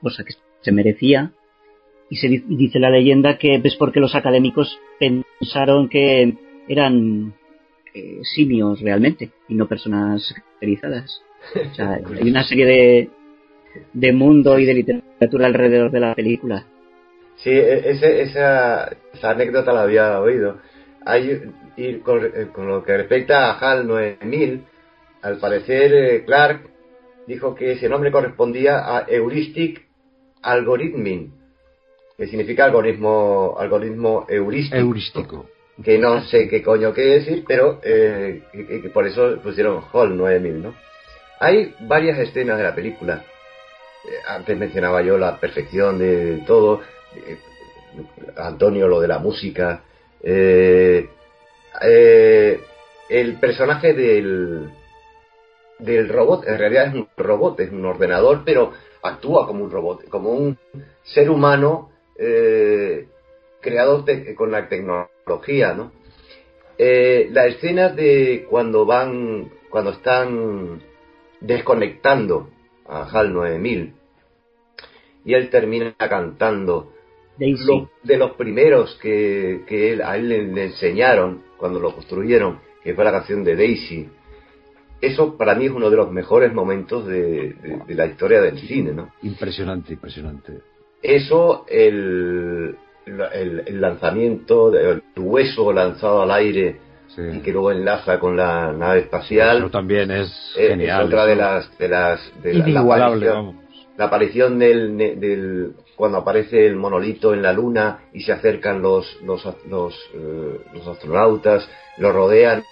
cosa 0.00 0.24
que 0.24 0.34
se 0.60 0.72
merecía. 0.72 1.32
Y 2.10 2.16
se 2.16 2.28
dice 2.28 2.78
la 2.78 2.90
leyenda 2.90 3.36
que 3.36 3.60
es 3.62 3.76
porque 3.76 4.00
los 4.00 4.14
académicos 4.14 4.78
pensaron 4.98 5.88
que 5.88 6.38
eran 6.66 7.34
eh, 7.92 8.20
simios 8.22 8.80
realmente 8.80 9.30
y 9.48 9.54
no 9.54 9.68
personas 9.68 10.32
caracterizadas. 10.34 11.22
O 11.70 11.74
sea, 11.74 11.94
hay 11.94 12.30
una 12.30 12.44
serie 12.44 12.66
de, 12.66 13.10
de 13.92 14.12
mundo 14.12 14.58
y 14.58 14.64
de 14.66 14.74
literatura 14.74 15.46
alrededor 15.46 15.90
de 15.90 16.00
la 16.00 16.14
película. 16.14 16.66
Sí, 17.36 17.50
e- 17.50 17.90
ese- 17.90 18.22
esa, 18.22 18.90
esa 19.14 19.30
anécdota 19.30 19.72
la 19.72 19.82
había 19.82 20.20
oído. 20.20 20.58
Hay, 21.04 21.40
y 21.76 21.94
con, 21.98 22.24
eh, 22.24 22.48
con 22.52 22.66
lo 22.68 22.82
que 22.84 22.96
respecta 22.96 23.50
a 23.50 23.58
HAL 23.58 23.86
9000, 23.86 24.64
al 25.22 25.38
parecer 25.38 25.92
eh, 25.94 26.24
Clark 26.24 26.62
dijo 27.26 27.54
que 27.54 27.72
ese 27.72 27.88
nombre 27.88 28.10
correspondía 28.10 28.78
a 28.78 29.04
Heuristic 29.08 29.86
Algorithming, 30.42 31.32
que 32.16 32.26
significa 32.26 32.64
algoritmo, 32.64 33.56
algoritmo 33.58 34.26
heurístico, 34.28 34.76
Heurístico. 34.76 35.46
que 35.84 35.98
no 35.98 36.22
sé 36.22 36.48
qué 36.48 36.62
coño 36.62 36.92
quiere 36.92 37.20
decir, 37.20 37.44
pero 37.46 37.80
eh, 37.84 38.42
que, 38.52 38.66
que- 38.66 38.82
que 38.82 38.88
por 38.90 39.06
eso 39.06 39.38
pusieron 39.42 39.82
HAL 39.92 40.16
9000, 40.16 40.62
¿no? 40.62 40.74
Hay 41.40 41.74
varias 41.80 42.18
escenas 42.18 42.58
de 42.58 42.64
la 42.64 42.74
película. 42.74 43.22
Eh, 44.08 44.20
antes 44.26 44.56
mencionaba 44.56 45.02
yo 45.02 45.18
la 45.18 45.38
perfección 45.38 45.98
de 45.98 46.42
todo. 46.46 46.80
eh, 47.14 47.38
Antonio 48.36 48.88
lo 48.88 49.00
de 49.00 49.08
la 49.08 49.18
música. 49.18 49.82
eh, 50.22 51.08
el 53.08 53.38
personaje 53.40 53.94
del, 53.94 54.70
del 55.78 56.08
robot 56.08 56.46
en 56.46 56.58
realidad 56.58 56.88
es 56.88 56.94
un 56.94 57.08
robot, 57.16 57.60
es 57.60 57.70
un 57.70 57.84
ordenador, 57.84 58.42
pero 58.44 58.72
actúa 59.02 59.46
como 59.46 59.64
un 59.64 59.70
robot, 59.70 60.08
como 60.08 60.30
un 60.30 60.58
ser 61.04 61.30
humano 61.30 61.90
creado 63.60 64.04
con 64.36 64.50
la 64.50 64.68
tecnología, 64.68 65.72
¿no? 65.72 65.92
La 66.78 67.46
escena 67.46 67.90
de 67.90 68.46
cuando 68.50 68.84
van, 68.84 69.50
cuando 69.70 69.92
están 69.92 70.82
desconectando 71.40 72.50
a 72.86 73.04
HAL 73.04 73.32
9000 73.32 73.97
y 75.28 75.34
él 75.34 75.50
termina 75.50 75.92
cantando 75.98 76.92
lo- 77.38 77.90
de 78.02 78.16
los 78.16 78.30
primeros 78.32 78.94
que, 79.02 79.60
que 79.66 79.92
él- 79.92 80.02
a 80.02 80.16
él 80.16 80.28
le, 80.28 80.42
le 80.56 80.64
enseñaron 80.64 81.42
cuando 81.58 81.78
lo 81.80 81.94
construyeron, 81.94 82.60
que 82.82 82.94
fue 82.94 83.04
la 83.04 83.12
canción 83.12 83.44
de 83.44 83.54
Daisy. 83.54 84.08
Eso 85.00 85.36
para 85.36 85.54
mí 85.54 85.66
es 85.66 85.70
uno 85.70 85.90
de 85.90 85.96
los 85.96 86.10
mejores 86.10 86.52
momentos 86.52 87.06
de, 87.06 87.52
de- 87.52 87.80
de 87.86 87.94
la 87.94 88.06
historia 88.06 88.40
del 88.40 88.58
cine, 88.58 88.92
¿no? 88.92 89.10
Impresionante, 89.22 89.92
impresionante. 89.92 90.60
Eso, 91.02 91.66
el, 91.68 92.74
el, 93.06 93.62
el 93.66 93.80
lanzamiento, 93.80 94.74
el 94.74 95.02
hueso 95.16 95.72
lanzado 95.72 96.22
al 96.22 96.30
aire 96.32 96.80
Sí. 97.14 97.22
y 97.22 97.40
que 97.40 97.52
luego 97.52 97.72
enlaza 97.72 98.18
con 98.20 98.36
la 98.36 98.70
nave 98.72 99.00
espacial, 99.00 99.58
Eso 99.58 99.70
también 99.70 100.10
es 100.10 100.28
eh, 100.58 100.68
genial. 100.68 101.00
es 101.00 101.06
otra 101.06 101.24
de 101.26 101.36
las... 101.36 101.78
De 101.78 101.88
las 101.88 102.42
de 102.42 102.54
la- 102.54 102.66
la 102.68 102.82
vamos. 102.82 103.54
La 103.98 104.04
aparición 104.04 104.60
del, 104.60 104.96
del 104.96 105.74
cuando 105.96 106.18
aparece 106.18 106.64
el 106.64 106.76
monolito 106.76 107.34
en 107.34 107.42
la 107.42 107.52
luna 107.52 108.04
y 108.12 108.22
se 108.22 108.32
acercan 108.32 108.80
los 108.80 109.20
los, 109.22 109.44
los, 109.68 109.94
eh, 110.14 110.60
los 110.72 110.86
astronautas 110.86 111.68
lo 111.98 112.12
rodean 112.12 112.62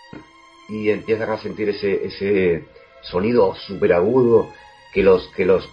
y 0.69 0.89
empiezan 0.89 1.31
a 1.31 1.39
sentir 1.39 1.69
ese 1.71 2.07
ese 2.07 2.65
sonido 3.03 3.55
súper 3.57 3.93
agudo 3.93 4.53
que 4.95 5.03
los 5.03 5.27
que 5.37 5.45
los 5.45 5.69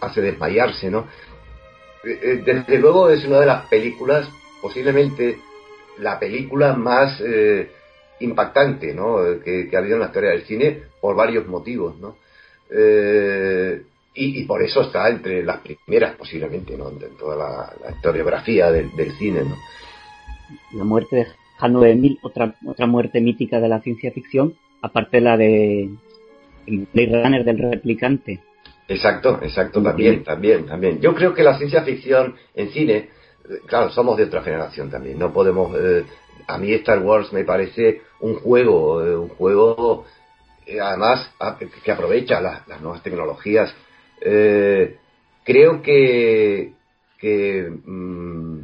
hace 0.00 0.20
desmayarse 0.20 0.90
no 0.90 1.08
Eh, 2.04 2.20
eh, 2.22 2.42
desde 2.44 2.76
luego 2.78 3.08
es 3.08 3.24
una 3.24 3.40
de 3.40 3.46
las 3.46 3.66
películas 3.68 4.28
posiblemente 4.60 5.38
la 5.96 6.18
película 6.18 6.74
más 6.74 7.18
eh, 7.22 7.70
impactante 8.20 8.92
¿no? 8.92 9.16
que, 9.42 9.66
que 9.66 9.74
ha 9.74 9.78
habido 9.80 9.96
en 9.96 10.00
la 10.00 10.10
historia 10.10 10.32
del 10.32 10.44
cine 10.44 10.82
por 11.00 11.16
varios 11.16 11.46
motivos 11.46 11.96
no 11.98 12.10
eh, 12.68 13.82
y, 14.14 14.40
y 14.42 14.44
por 14.44 14.62
eso 14.62 14.82
está 14.82 15.08
entre 15.08 15.42
las 15.42 15.60
primeras 15.60 16.16
posiblemente 16.16 16.76
no 16.76 16.90
de 16.90 17.08
toda 17.18 17.36
la, 17.36 17.72
la 17.82 17.94
historiografía 17.96 18.70
del, 18.70 18.94
del 18.96 19.12
cine 19.18 19.42
no 19.44 19.56
La 20.72 20.84
muerte 20.84 21.16
de 21.16 21.26
HAL 21.58 21.72
9000, 21.72 22.18
otra, 22.22 22.54
otra 22.66 22.86
muerte 22.86 23.20
mítica 23.20 23.60
de 23.60 23.68
la 23.68 23.80
ciencia 23.80 24.10
ficción, 24.12 24.54
aparte 24.82 25.18
de 25.18 25.20
la 25.22 25.36
de 25.36 25.88
Blade 26.66 27.22
Runner 27.22 27.44
del 27.44 27.58
replicante. 27.58 28.40
Exacto, 28.88 29.38
exacto, 29.42 29.82
también, 29.82 30.24
también, 30.24 30.66
también. 30.66 31.00
Yo 31.00 31.14
creo 31.14 31.32
que 31.32 31.42
la 31.42 31.56
ciencia 31.56 31.82
ficción 31.82 32.34
en 32.54 32.70
cine, 32.70 33.08
claro, 33.66 33.90
somos 33.90 34.16
de 34.16 34.24
otra 34.24 34.42
generación 34.42 34.90
también, 34.90 35.18
no 35.18 35.32
podemos... 35.32 35.74
eh, 35.78 36.04
a 36.46 36.58
mí 36.58 36.72
Star 36.74 36.98
Wars 36.98 37.32
me 37.32 37.44
parece 37.44 38.02
un 38.20 38.34
juego, 38.34 39.02
eh, 39.02 39.16
un 39.16 39.28
juego 39.28 40.04
eh, 40.66 40.80
además 40.80 41.30
a- 41.38 41.56
que 41.56 41.90
aprovecha 41.92 42.40
las 42.40 42.80
nuevas 42.82 43.02
tecnologías. 43.02 43.74
Eh, 44.26 44.96
creo 45.44 45.82
que, 45.82 46.72
que 47.18 47.70
mm, 47.84 48.58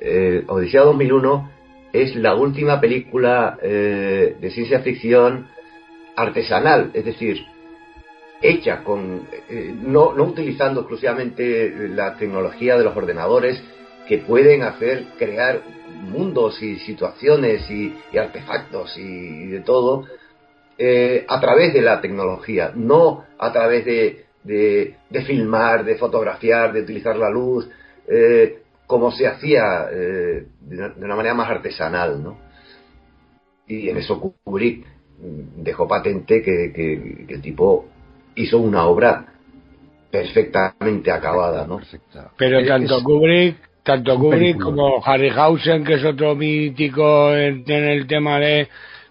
eh, 0.00 0.44
Odisea 0.46 0.82
2001 0.82 1.50
es 1.92 2.14
la 2.14 2.36
última 2.36 2.80
película 2.80 3.58
eh, 3.60 4.36
de 4.40 4.50
ciencia 4.50 4.78
ficción 4.80 5.48
artesanal, 6.14 6.92
es 6.94 7.04
decir, 7.04 7.44
hecha 8.40 8.84
con 8.84 9.26
no, 9.82 10.14
no 10.14 10.24
utilizando 10.24 10.80
exclusivamente 10.80 11.88
la 11.88 12.16
tecnología 12.16 12.78
de 12.78 12.84
los 12.84 12.96
ordenadores 12.96 13.62
que 14.06 14.18
pueden 14.18 14.62
hacer 14.62 15.06
crear 15.18 15.62
mundos 16.02 16.62
y 16.62 16.78
situaciones 16.78 17.68
y, 17.70 17.94
artefactos 18.16 18.96
y, 18.96 19.46
de 19.48 19.60
todo 19.60 20.06
a 21.28 21.40
través 21.40 21.74
de 21.74 21.82
la 21.82 22.00
tecnología, 22.00 22.72
no 22.74 23.24
a 23.38 23.52
través 23.52 23.84
de, 23.84 24.24
de, 24.44 24.94
de 25.10 25.22
filmar, 25.22 25.84
de 25.84 25.96
fotografiar, 25.96 26.72
de 26.72 26.80
utilizar 26.82 27.16
la 27.16 27.30
luz, 27.30 27.68
eh, 28.08 28.58
como 28.86 29.10
se 29.12 29.26
hacía 29.26 29.86
eh, 29.92 30.46
de, 30.60 30.76
una, 30.76 30.88
de 30.88 31.04
una 31.04 31.16
manera 31.16 31.34
más 31.34 31.50
artesanal, 31.50 32.22
¿no? 32.22 32.38
Y 33.68 33.88
en 33.88 33.98
eso 33.98 34.18
Kubrick 34.44 34.84
dejó 35.56 35.86
patente 35.86 36.42
que, 36.42 36.72
que- 36.74 37.24
que 37.28 37.34
el 37.34 37.42
tipo 37.42 37.86
hizo 38.34 38.58
una 38.58 38.86
obra 38.86 39.26
perfectamente 40.10 41.10
acabada, 41.10 41.66
¿no? 41.66 41.76
Perfecta. 41.78 42.30
Pero 42.36 42.66
tanto 42.66 42.96
es- 42.98 43.02
Kubrick, 43.04 43.56
tanto 43.84 44.16
Kubrick 44.18 44.40
película. 44.40 44.64
como 44.64 45.04
Harryhausen, 45.04 45.84
que 45.84 45.94
es 45.94 46.04
otro 46.04 46.34
mítico 46.34 47.34
en, 47.36 47.64
en 47.66 47.84
el 47.84 48.06
tema 48.06 48.38
de, 48.40 48.68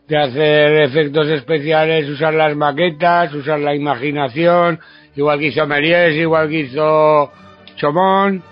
de 0.08 0.18
hacer 0.18 0.82
efectos 0.84 1.28
especiales, 1.30 2.10
usar 2.10 2.34
las 2.34 2.56
maquetas, 2.56 3.34
usar 3.34 3.60
la 3.60 3.74
imaginación, 3.76 4.80
igual 5.16 5.40
que 5.40 5.48
hizo 5.48 5.66
Méliès, 5.68 6.16
igual 6.16 6.50
que 6.50 6.60
hizo 6.62 7.32
Chomón. 7.76 8.44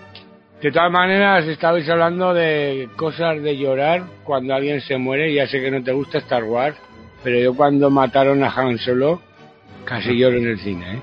De 0.61 0.71
todas 0.71 0.91
maneras, 0.91 1.45
estabais 1.47 1.87
hablando 1.87 2.33
de 2.33 2.89
cosas 2.95 3.41
de 3.43 3.57
llorar 3.57 4.03
cuando 4.23 4.55
alguien 4.55 4.81
se 4.81 4.97
muere. 4.97 5.31
Ya 5.33 5.45
sé 5.47 5.61
que 5.61 5.69
no 5.69 5.83
te 5.83 5.91
gusta 5.91 6.17
Star 6.17 6.43
Wars, 6.43 6.75
pero 7.23 7.37
yo 7.39 7.53
cuando 7.55 7.89
mataron 7.91 8.43
a 8.43 8.49
Han 8.49 8.77
Solo, 8.79 9.21
casi 9.85 10.17
lloro 10.17 10.37
en 10.37 10.47
el 10.47 10.59
cine, 10.59 10.93
¿eh? 10.95 11.01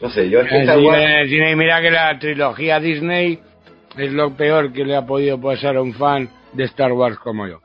No 0.00 0.10
sé, 0.10 0.28
yo 0.28 0.40
En 0.40 0.46
el 0.48 0.60
Star 0.62 0.76
cine- 0.78 0.88
Wars- 0.88 1.02
en 1.02 1.10
el 1.10 1.28
cine, 1.28 1.50
y 1.52 1.56
mira 1.56 1.80
que 1.80 1.90
la 1.90 2.18
trilogía 2.18 2.80
Disney 2.80 3.38
es 3.96 4.12
lo 4.12 4.34
peor 4.36 4.72
que 4.72 4.84
le 4.84 4.96
ha 4.96 5.06
podido 5.06 5.40
pasar 5.40 5.76
a 5.76 5.82
un 5.82 5.94
fan 5.94 6.28
de 6.52 6.64
Star 6.64 6.92
Wars 6.92 7.18
como 7.18 7.46
yo. 7.46 7.60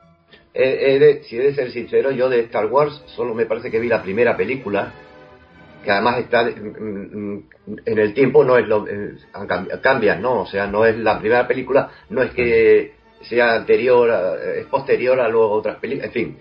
he- 0.56 0.94
he 0.94 0.98
de- 1.00 1.22
si 1.24 1.36
he 1.36 1.40
de 1.40 1.52
ser 1.54 1.72
sincero, 1.72 2.12
yo 2.12 2.28
de 2.28 2.38
Star 2.42 2.66
Wars 2.66 3.02
solo 3.06 3.34
me 3.34 3.44
parece 3.44 3.72
que 3.72 3.80
vi 3.80 3.88
la 3.88 4.02
primera 4.02 4.36
película, 4.36 4.92
que 5.84 5.90
además 5.90 6.18
está 6.18 6.42
mm, 6.44 7.34
mm, 7.34 7.42
en 7.86 7.98
el 7.98 8.14
tiempo, 8.14 8.42
no 8.44 8.56
es 8.58 8.66
lo, 8.66 8.86
eh, 8.88 9.14
cambian, 9.82 10.20
¿no? 10.22 10.42
O 10.42 10.46
sea, 10.46 10.66
no 10.66 10.84
es 10.84 10.96
la 10.98 11.18
primera 11.20 11.46
película, 11.46 11.90
no 12.10 12.22
es 12.22 12.32
que 12.32 12.94
sea 13.22 13.54
anterior, 13.54 14.10
a- 14.10 14.34
es 14.60 14.66
posterior 14.66 15.20
a 15.20 15.28
luego 15.28 15.50
otras 15.52 15.76
películas, 15.76 16.08
en 16.08 16.12
fin. 16.12 16.36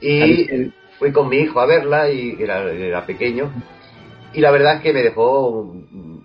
Y 0.00 0.70
fui 0.98 1.12
con 1.12 1.28
mi 1.28 1.36
hijo 1.38 1.60
a 1.60 1.66
verla 1.66 2.10
y 2.10 2.36
era, 2.40 2.70
era 2.72 3.06
pequeño 3.06 3.50
y 4.34 4.40
la 4.40 4.50
verdad 4.50 4.76
es 4.76 4.82
que 4.82 4.92
me 4.92 5.02
dejó 5.02 5.74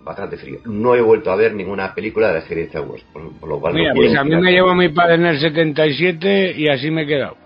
bastante 0.03 0.35
frío. 0.37 0.59
No 0.65 0.95
he 0.95 1.01
vuelto 1.01 1.31
a 1.31 1.35
ver 1.35 1.53
ninguna 1.53 1.93
película 1.93 2.29
de 2.29 2.33
la 2.35 2.41
serie 2.41 2.63
de 2.63 2.67
Star 2.67 2.83
Wars, 2.83 3.03
por, 3.13 3.31
por 3.39 3.47
lo 3.49 3.59
cual 3.59 3.73
no 3.73 3.79
Mira, 3.79 3.93
puedo 3.93 4.07
pues 4.09 4.17
a 4.19 4.23
mí 4.23 4.35
me 4.35 4.51
llevó 4.51 4.73
mi 4.75 4.89
padre 4.89 5.15
en 5.15 5.25
el 5.25 5.39
77 5.39 6.53
y 6.57 6.67
así 6.67 6.91
me 6.91 7.03
he 7.03 7.07
quedado. 7.07 7.37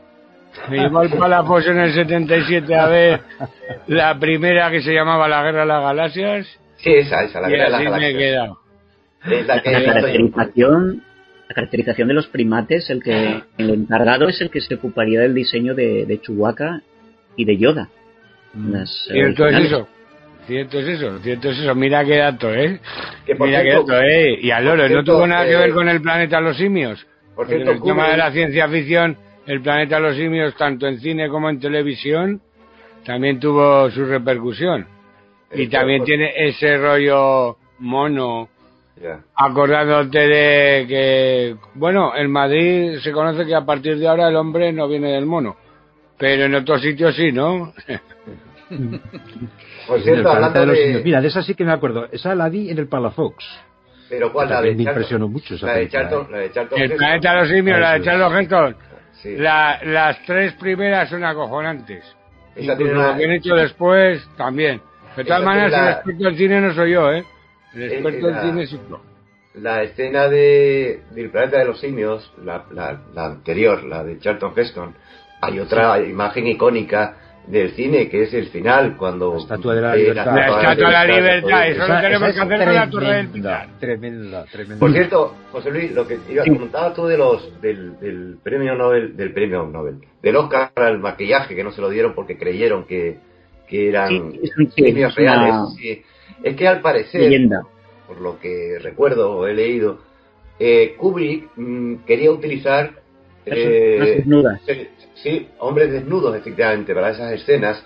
Me 0.70 0.78
llevó 0.80 1.00
al 1.00 1.10
Palafos 1.10 1.66
en 1.68 1.78
el 1.80 1.94
77 1.94 2.76
a 2.76 2.88
ver 2.88 3.22
la 3.88 4.18
primera 4.20 4.72
que 4.72 4.82
se 4.82 4.94
llamaba 4.94 5.28
La 5.28 5.44
Guerra 5.44 5.62
de 5.62 5.66
las 5.68 5.82
Galaxias 5.84 6.60
Sí, 6.78 6.94
esa, 6.94 7.24
esa, 7.24 7.42
la 7.42 7.48
y 7.48 7.52
guerra 7.52 7.66
de 7.66 7.70
las 7.72 7.82
así 7.82 7.90
me 7.90 8.10
he 8.10 8.14
galaxias. 8.14 8.32
quedado. 8.32 8.60
Es 9.26 9.48
la 9.48 9.62
que 9.62 9.72
La 9.72 9.84
caracterización, 9.86 11.04
la 11.50 11.56
caracterización 11.56 12.08
de 12.10 12.14
los 12.14 12.28
primates, 12.28 12.90
el 12.90 13.02
que 13.04 13.42
el 13.58 13.70
encargado 13.72 14.28
es 14.28 14.40
el 14.42 14.50
que 14.50 14.62
se 14.62 14.76
ocuparía 14.76 15.22
del 15.22 15.34
diseño 15.34 15.74
de, 15.74 16.06
de 16.06 16.22
Chewbacca 16.22 16.82
y 17.36 17.46
de 17.46 17.58
Yoda. 17.58 17.90
Las, 18.70 18.90
eh, 19.10 19.14
Cierto 19.14 19.48
es 19.48 19.66
eso. 19.66 19.88
Cierto 20.48 20.80
es 20.80 20.88
eso, 20.88 21.20
cierto 21.20 21.50
es 21.50 21.60
eso. 21.60 21.74
Mira 21.74 22.06
qué 22.06 22.18
dato, 22.18 22.54
¿eh? 22.54 22.80
Que 23.26 23.34
Mira 23.34 23.64
qué 23.64 23.72
dato, 23.72 24.00
¿eh? 24.00 24.38
Y 24.40 24.52
al 24.52 24.64
loro, 24.64 24.88
no 24.88 25.04
tuvo 25.04 25.26
nada 25.26 25.44
que 25.46 25.54
eh, 25.54 25.58
ver 25.58 25.72
con 25.72 25.90
el 25.90 26.02
planeta 26.02 26.40
Los 26.40 26.58
Simios. 26.58 27.04
Por 27.36 27.48
cierto, 27.48 27.72
el 27.72 27.82
tema 27.82 28.10
de 28.12 28.18
la 28.18 28.32
ciencia 28.32 28.68
ficción 28.70 29.18
El 29.46 29.62
planeta 29.62 29.96
de 29.98 30.02
los 30.02 30.16
simios, 30.16 30.56
tanto 30.56 30.88
en 30.88 31.00
cine 31.00 31.30
como 31.30 31.50
en 31.50 31.60
televisión, 31.60 32.42
también 33.06 33.40
tuvo 33.40 33.90
su 33.92 34.06
repercusión. 34.06 34.88
Y 35.54 35.68
también 35.68 36.04
tiene 36.04 36.34
ese 36.36 36.78
rollo 36.78 37.58
mono, 37.80 38.50
acordándote 39.36 40.20
de 40.20 40.86
que, 40.88 41.56
bueno, 41.76 42.16
en 42.16 42.32
Madrid 42.32 42.98
se 43.04 43.12
conoce 43.12 43.46
que 43.46 43.56
a 43.56 43.66
partir 43.66 43.98
de 43.98 44.08
ahora 44.08 44.28
el 44.28 44.36
hombre 44.36 44.72
no 44.74 44.88
viene 44.88 45.12
del 45.12 45.26
mono, 45.26 45.56
pero 46.18 46.46
en 46.46 46.56
otros 46.56 46.82
sitios 46.82 47.16
sí, 47.16 47.32
¿no? 47.32 47.74
Por 49.88 50.02
cierto, 50.02 50.30
hablando 50.32 50.60
de 50.62 50.66
los 50.66 50.76
de... 50.76 50.84
simios. 50.86 51.04
Mira, 51.04 51.22
de 51.22 51.28
esa 51.28 51.44
sí 51.44 51.54
que 51.54 51.64
me 51.64 51.72
acuerdo. 51.74 52.08
Esa 52.12 52.34
la 52.34 52.50
vi 52.50 52.72
en 52.72 52.80
el 52.80 52.88
Palafox. 52.88 53.46
Pero 54.10 54.34
¿cuál? 54.34 54.50
La 54.50 54.62
de 54.62 54.72
me 54.72 54.78
Charlton. 54.78 54.94
impresionó 54.94 55.28
mucho 55.28 55.56
esa 55.56 55.68
La 55.68 55.74
de 55.76 55.90
Charlton. 55.90 56.26
¿eh? 56.26 56.32
La 56.32 56.38
de 56.40 56.52
Charlton 56.52 56.82
El 56.82 56.96
planeta 56.96 57.34
de 57.34 57.40
los 57.40 57.50
simios, 57.50 57.80
la 57.80 57.94
de. 57.94 58.02
Charles 58.04 58.40
Heston, 58.42 58.76
Sí. 59.26 59.36
la- 59.38 59.80
las 59.84 60.24
tres 60.26 60.54
primeras 60.54 61.10
son 61.10 61.24
acojonantes. 61.24 62.04
Esa 62.56 62.74
Incluso 62.74 62.94
lo 62.94 63.18
que 63.18 63.26
han 63.26 63.32
hecho 63.32 63.56
después 63.56 64.24
también. 64.38 64.82
De 65.18 65.24
todas 65.26 65.44
maneras, 65.44 65.72
la- 65.72 65.86
el 65.90 65.94
experto 65.96 66.28
en 66.30 66.38
cine 66.38 66.62
no 66.62 66.74
soy 66.76 66.92
yo, 66.92 67.12
¿eh? 67.12 67.24
El 67.74 67.84
experto 67.92 68.30
en 68.30 68.42
cine 68.42 68.64
es 68.64 68.74
otro. 68.74 69.02
La 69.56 69.82
escena 69.84 70.28
de, 70.28 71.02
del 71.12 71.30
planeta 71.32 71.58
de 71.60 71.66
los 71.66 71.80
simios, 71.80 72.32
la, 72.44 72.66
la, 72.72 73.02
la 73.14 73.26
anterior, 73.26 73.84
la 73.84 74.04
de 74.04 74.20
Charlton 74.20 74.54
Heston, 74.56 74.94
hay 75.42 75.60
otra 75.60 76.00
imagen 76.02 76.46
icónica 76.48 77.18
del 77.48 77.72
cine 77.72 78.10
que 78.10 78.24
es 78.24 78.34
el 78.34 78.48
final 78.48 78.98
cuando 78.98 79.34
La 79.34 79.40
Estatua 79.40 79.76
de 79.76 79.82
la 79.82 79.92
ve 79.92 79.98
Libertad. 80.00 80.36
La 80.36 80.48
Estatua 80.48 80.88
de 80.88 80.92
la 80.94 81.06
Libertad, 81.06 81.68
Eso 81.68 81.88
lo 81.88 82.02
tenemos 82.02 82.34
que 82.34 82.40
hacer 82.42 82.66
con 82.66 82.74
la 82.76 82.90
Torre 82.90 83.14
del 83.16 83.28
Pilar. 83.28 83.68
Tremenda, 83.80 84.46
tremenda. 84.46 84.80
Por 84.80 84.92
cierto, 84.92 85.36
José 85.52 85.72
Luis, 85.72 85.92
lo 85.92 86.08
que 86.08 86.18
iba, 86.30 86.44
comentabas 86.44 86.94
tú 86.96 87.06
de 87.06 87.18
los 87.18 87.62
del, 87.62 88.00
del 88.00 88.38
premio 88.44 88.76
Nobel, 88.76 89.16
del 89.16 89.32
premio 89.34 89.64
Nobel, 89.64 90.00
del 90.24 90.36
Oscar 90.36 90.72
al 90.76 91.00
maquillaje 91.00 91.56
que 91.56 91.64
no 91.64 91.72
se 91.72 91.82
lo 91.82 91.90
dieron 91.90 92.14
porque 92.16 92.38
creyeron 92.38 92.86
que, 92.86 93.18
que 93.68 93.90
eran 93.90 94.10
Sí, 94.10 94.40
sí, 94.76 94.82
premios 94.82 95.12
es 95.14 95.18
una 95.20 95.36
reales. 95.36 95.76
sí. 95.78 96.02
Es 96.44 96.56
que 96.56 96.68
al 96.68 96.82
parecer, 96.82 97.22
Leyenda. 97.22 97.62
por 98.08 98.20
lo 98.22 98.40
que 98.40 98.78
recuerdo 98.82 99.32
o 99.38 99.48
he 99.48 99.54
leído, 99.54 100.00
eh, 100.60 100.96
Kubrick 100.98 101.50
mm, 101.56 101.96
quería 102.06 102.32
utilizar 102.32 102.92
eh, 103.46 104.16
desnudas. 104.18 104.62
sí, 105.16 105.50
hombres 105.60 105.92
desnudos 105.92 106.36
efectivamente 106.36 106.94
para 106.94 107.12
esas 107.12 107.34
escenas, 107.34 107.84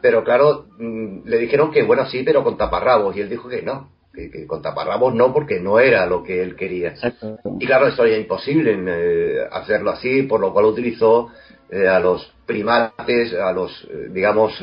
pero 0.00 0.24
claro, 0.24 0.66
mm, 0.78 1.26
le 1.26 1.38
dijeron 1.38 1.70
que 1.70 1.82
bueno 1.82 2.06
sí, 2.06 2.22
pero 2.22 2.44
con 2.44 2.56
taparrabos 2.56 3.16
y 3.16 3.20
él 3.20 3.28
dijo 3.28 3.48
que 3.48 3.62
no, 3.62 3.90
que, 4.12 4.30
que 4.30 4.46
con 4.46 4.62
taparrabos 4.62 5.14
no 5.14 5.32
porque 5.32 5.60
no 5.60 5.78
era 5.78 6.06
lo 6.06 6.22
que 6.22 6.42
él 6.42 6.56
quería. 6.56 6.88
Exacto. 6.90 7.38
Y 7.58 7.66
claro, 7.66 7.88
eso 7.88 8.04
era 8.04 8.16
imposible 8.16 8.76
eh, 8.86 9.46
hacerlo 9.50 9.90
así, 9.90 10.22
por 10.22 10.40
lo 10.40 10.52
cual 10.52 10.66
utilizó 10.66 11.30
eh, 11.70 11.88
a 11.88 11.98
los 11.98 12.32
primates, 12.46 13.34
a 13.34 13.52
los, 13.52 13.88
digamos, 14.10 14.62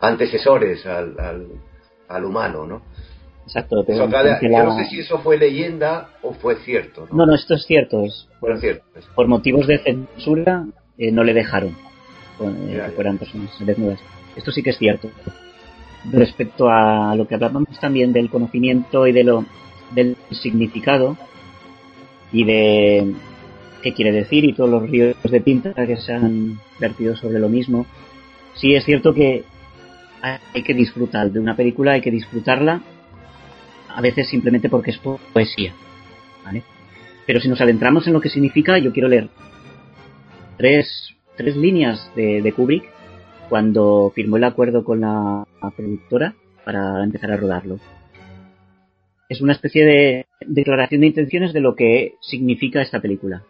antecesores 0.00 0.84
al, 0.84 1.18
al, 1.18 1.46
al 2.08 2.24
humano, 2.24 2.66
¿no? 2.66 2.82
Exacto. 3.46 3.84
Pero 3.86 3.98
yo 3.98 4.48
la- 4.48 4.64
no 4.64 4.76
sé 4.78 4.86
si 4.86 5.00
eso 5.00 5.18
fue 5.18 5.36
leyenda 5.36 6.10
o 6.22 6.32
fue 6.32 6.56
cierto, 6.56 7.06
¿no? 7.10 7.16
No, 7.18 7.26
no, 7.26 7.34
esto 7.34 7.54
es 7.54 7.64
cierto. 7.66 8.04
Es 8.04 8.26
cierto. 8.60 8.84
por 9.14 9.26
motivos 9.28 9.66
de 9.66 9.78
censura 9.78 10.64
eh, 10.98 11.10
no 11.12 11.24
le 11.24 11.34
dejaron 11.34 11.76
con- 12.38 12.56
eh, 12.70 12.80
que 12.86 12.90
fueran 12.92 13.18
personas 13.18 13.50
desnudas. 13.60 14.00
Esto 14.36 14.50
sí 14.52 14.62
que 14.62 14.70
es 14.70 14.78
cierto. 14.78 15.10
Respecto 16.10 16.68
a 16.68 17.14
lo 17.16 17.26
que 17.26 17.34
hablábamos 17.34 17.78
también 17.80 18.12
del 18.12 18.28
conocimiento 18.28 19.06
y 19.06 19.12
de 19.12 19.24
lo 19.24 19.44
del 19.94 20.16
significado 20.30 21.16
y 22.32 22.44
de 22.44 23.12
qué 23.82 23.94
quiere 23.94 24.12
decir 24.12 24.44
y 24.44 24.52
todos 24.52 24.68
los 24.70 24.88
ríos 24.90 25.16
de 25.22 25.40
tinta 25.40 25.72
que 25.86 25.96
se 25.96 26.12
han 26.12 26.58
vertido 26.78 27.16
sobre 27.16 27.38
lo 27.38 27.48
mismo, 27.48 27.86
sí 28.54 28.74
es 28.74 28.84
cierto 28.84 29.14
que 29.14 29.44
hay 30.22 30.62
que 30.62 30.74
disfrutar 30.74 31.30
de 31.30 31.38
una 31.40 31.54
película, 31.54 31.92
hay 31.92 32.00
que 32.00 32.10
disfrutarla 32.10 32.80
a 33.94 34.00
veces 34.00 34.28
simplemente 34.28 34.68
porque 34.68 34.90
es 34.90 34.98
po- 34.98 35.20
poesía, 35.32 35.72
¿vale? 36.44 36.62
Pero 37.26 37.40
si 37.40 37.48
nos 37.48 37.60
adentramos 37.60 38.06
en 38.06 38.12
lo 38.12 38.20
que 38.20 38.28
significa, 38.28 38.76
yo 38.78 38.92
quiero 38.92 39.08
leer 39.08 39.28
tres, 40.56 41.14
tres 41.36 41.56
líneas 41.56 42.10
de, 42.14 42.42
de 42.42 42.52
Kubrick 42.52 42.84
cuando 43.48 44.12
firmó 44.14 44.36
el 44.36 44.44
acuerdo 44.44 44.84
con 44.84 45.00
la, 45.00 45.46
la 45.62 45.70
productora 45.70 46.34
para 46.64 47.02
empezar 47.04 47.30
a 47.32 47.36
rodarlo. 47.36 47.78
Es 49.28 49.40
una 49.40 49.52
especie 49.52 49.84
de 49.84 50.26
declaración 50.46 51.00
de 51.00 51.06
intenciones 51.08 51.52
de 51.52 51.60
lo 51.60 51.74
que 51.76 52.14
significa 52.20 52.82
esta 52.82 53.00
película. 53.00 53.42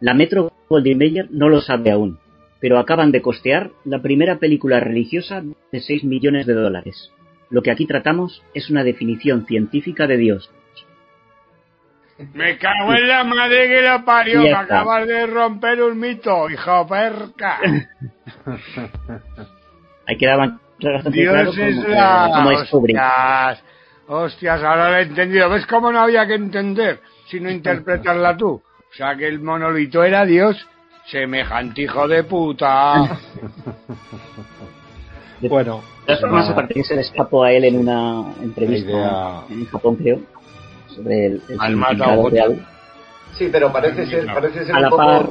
La 0.00 0.14
Metro 0.14 0.52
Goldwyn 0.68 0.98
Mayer 0.98 1.28
no 1.30 1.48
lo 1.48 1.60
sabe 1.60 1.90
aún, 1.90 2.18
pero 2.60 2.78
acaban 2.78 3.12
de 3.12 3.22
costear 3.22 3.70
la 3.84 4.02
primera 4.02 4.38
película 4.38 4.80
religiosa 4.80 5.42
de 5.70 5.80
6 5.80 6.04
millones 6.04 6.46
de 6.46 6.54
dólares. 6.54 7.10
Lo 7.52 7.62
que 7.62 7.70
aquí 7.70 7.86
tratamos 7.86 8.42
es 8.54 8.68
una 8.70 8.82
definición 8.82 9.46
científica 9.46 10.06
de 10.06 10.16
Dios, 10.16 10.50
Me 12.32 12.56
cago 12.56 12.94
en 12.94 13.06
la 13.06 13.24
madre 13.24 13.68
que 13.68 13.82
lo 13.82 14.02
parió, 14.06 14.40
me 14.40 14.54
acabas 14.54 15.06
de 15.06 15.26
romper 15.26 15.82
un 15.82 16.00
mito, 16.00 16.48
hijo 16.48 16.86
perca. 16.86 17.58
Hay 20.06 20.16
que 20.16 20.26
dar 20.26 20.38
bastante 20.38 21.10
Dios 21.10 21.32
claro 21.34 21.50
es 21.52 21.76
cómo, 21.76 21.88
la... 21.88 22.66
Kubrick. 22.70 22.96
Hostias, 22.96 23.62
hostias, 24.06 24.62
ahora 24.62 24.90
lo 24.90 24.96
he 24.96 25.02
entendido. 25.02 25.50
¿Ves 25.50 25.66
cómo 25.66 25.92
no 25.92 26.00
había 26.00 26.26
que 26.26 26.34
entender, 26.34 27.00
sino 27.26 27.50
interpretarla 27.50 28.34
tú? 28.34 28.52
O 28.52 28.94
sea 28.94 29.14
que 29.14 29.28
el 29.28 29.40
monolito 29.40 30.02
era 30.02 30.24
Dios, 30.24 30.66
semejante 31.04 31.82
hijo 31.82 32.08
de 32.08 32.24
puta. 32.24 33.18
Bueno, 35.48 35.82
De 36.02 36.06
todas 36.06 36.20
formas, 36.20 36.48
aparte 36.50 36.74
que 36.74 36.84
se 36.84 36.94
le 36.96 37.02
escapó 37.02 37.44
a 37.44 37.52
él 37.52 37.64
en 37.64 37.78
una 37.78 38.34
entrevista 38.42 38.90
idea- 38.90 39.42
en 39.50 39.66
Japón, 39.66 39.96
creo, 39.96 40.18
sobre 40.88 41.26
el, 41.26 41.42
el 41.48 41.60
Al 41.60 41.72
significado 41.72 42.28
real. 42.28 42.66
Sí, 43.38 43.48
pero 43.50 43.72
parece 43.72 44.06
ser, 44.06 44.26
parece 44.26 44.64
ser 44.66 44.74
A 44.74 44.78
un 44.78 44.82
la 44.82 44.90
poco... 44.90 45.02
par, 45.02 45.26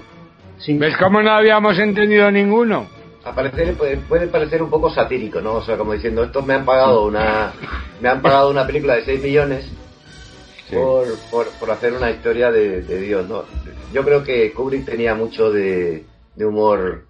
sí, 0.58 0.78
¿Ves 0.78 0.96
cómo 0.98 1.22
no 1.22 1.32
habíamos 1.32 1.78
entendido 1.78 2.32
ninguno? 2.32 2.88
a 3.24 3.36
parecer- 3.36 3.76
puede, 3.78 3.98
puede 3.98 4.28
parecer 4.28 4.64
un 4.64 4.70
poco 4.72 4.90
satírico, 4.90 5.42
¿no? 5.42 5.54
O 5.56 5.62
sea, 5.62 5.78
como 5.78 5.94
diciendo, 5.94 6.24
estos 6.24 6.44
me 6.46 6.56
han 6.56 6.66
pagado 6.66 7.06
una 7.06 7.52
me 8.02 8.10
han 8.10 8.20
pagado 8.22 8.50
una 8.50 8.66
película 8.66 8.96
de 8.96 9.04
6 9.06 9.22
millones 9.22 9.72
Sí. 10.68 10.76
por, 10.78 11.06
por, 11.30 11.50
por 11.60 11.70
hacer 11.70 11.92
una 11.94 12.10
historia 12.10 12.50
de, 12.50 12.82
de 12.82 12.98
Dios, 13.02 13.28
¿no? 13.28 13.44
Yo 13.94 14.04
creo 14.06 14.24
que 14.24 14.54
Kubrick 14.54 14.86
tenía 14.86 15.14
mucho 15.14 15.52
de, 15.52 16.06
de 16.36 16.46
humor, 16.46 17.06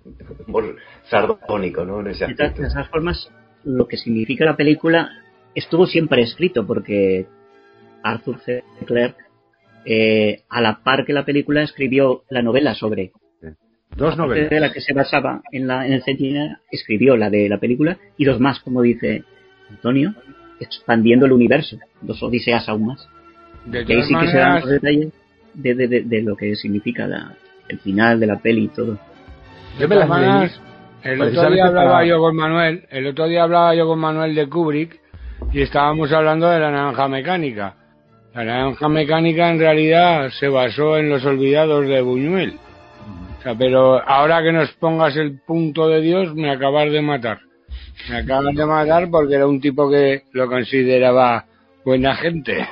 humor 0.47 0.76
sardónico, 1.10 1.86
¿no? 1.86 2.00
En 2.02 2.08
ese 2.08 2.26
aspecto. 2.26 2.62
de 2.63 2.69
todas 2.69 2.89
formas, 2.89 3.30
lo 3.63 3.88
que 3.88 3.97
significa 3.97 4.45
la 4.45 4.56
película 4.56 5.10
estuvo 5.56 5.86
siempre 5.86 6.21
escrito 6.21 6.65
porque 6.65 7.26
Arthur 8.04 8.39
C. 8.39 8.63
Clarke, 8.86 9.17
eh, 9.86 10.41
a 10.50 10.62
la 10.62 10.80
par 10.84 11.06
que 11.06 11.13
la 11.13 11.26
película, 11.26 11.62
escribió 11.63 12.24
la 12.30 12.41
novela 12.41 12.74
sobre 12.76 13.12
dos 13.95 14.17
novelas. 14.17 14.50
de 14.50 14.60
la 14.60 14.71
que 14.71 14.82
se 14.82 14.93
basaba 14.93 15.41
en, 15.52 15.67
la, 15.67 15.86
en 15.86 15.93
el 15.93 16.04
Centinela, 16.04 16.62
escribió 16.71 17.17
la 17.17 17.30
de 17.30 17.50
la 17.50 17.58
película 17.60 17.97
y 18.17 18.26
dos 18.26 18.39
más, 18.39 18.60
como 18.62 18.82
dice 18.82 19.24
Antonio, 19.69 20.13
expandiendo 20.60 21.26
el 21.26 21.32
universo, 21.34 21.78
dos 22.02 22.21
odiseas 22.24 22.67
aún 22.69 22.88
más. 22.88 23.08
De 23.65 23.86
Que 23.86 23.93
ahí 23.93 24.04
sí 24.04 24.15
que 24.19 24.28
se 24.28 24.38
dan 24.38 24.62
los 24.62 24.69
detalles 24.69 25.10
de, 25.54 25.76
de, 25.76 25.88
de, 25.88 26.02
de 26.02 26.21
lo 26.21 26.36
que 26.36 26.56
significa 26.56 27.06
la- 27.08 27.36
el 27.67 27.80
final 27.80 28.19
de 28.19 28.28
la 28.28 28.39
peli 28.39 28.63
y 28.65 28.67
todo. 28.69 28.97
Yo 29.80 29.88
me 29.88 29.95
las 29.95 30.08
maneras, 30.10 30.52
leí 30.58 30.70
el 31.04 31.22
otro 31.22 31.50
día 31.52 31.66
hablaba 31.68 31.92
para- 31.94 32.06
yo 32.06 32.20
con 32.20 32.36
Manuel, 32.36 32.86
el 32.90 33.08
otro 33.08 33.28
día 33.28 33.44
hablaba 33.44 33.76
yo 33.76 33.88
con 33.88 34.00
Manuel 34.00 34.36
de 34.36 34.48
Kubrick 34.48 35.00
y 35.52 35.62
estábamos 35.62 36.12
hablando 36.12 36.48
de 36.50 36.60
la 36.60 36.72
naranja 36.72 37.08
mecánica. 37.08 37.76
La 38.34 38.44
naranja 38.46 38.88
mecánica 38.88 39.50
en 39.50 39.60
realidad 39.60 40.30
se 40.40 40.48
basó 40.48 40.98
en 40.98 41.10
los 41.10 41.26
olvidados 41.26 41.88
de 41.88 42.02
Buñuel. 42.02 42.54
O 43.40 43.44
sea, 43.44 43.56
pero 43.56 44.02
ahora 44.08 44.42
que 44.44 44.52
nos 44.52 44.72
pongas 44.74 45.16
el 45.18 45.40
punto 45.42 45.88
de 45.88 46.00
Dios, 46.02 46.34
me 46.36 46.52
acabas 46.52 46.92
de 46.92 47.02
matar. 47.02 47.40
Me 48.10 48.18
acabas 48.18 48.56
de 48.56 48.66
matar 48.66 49.10
porque 49.10 49.36
era 49.36 49.48
un 49.48 49.60
tipo 49.60 49.90
que 49.90 50.24
lo 50.34 50.48
consideraba 50.48 51.46
buena 51.84 52.16
gente. 52.16 52.66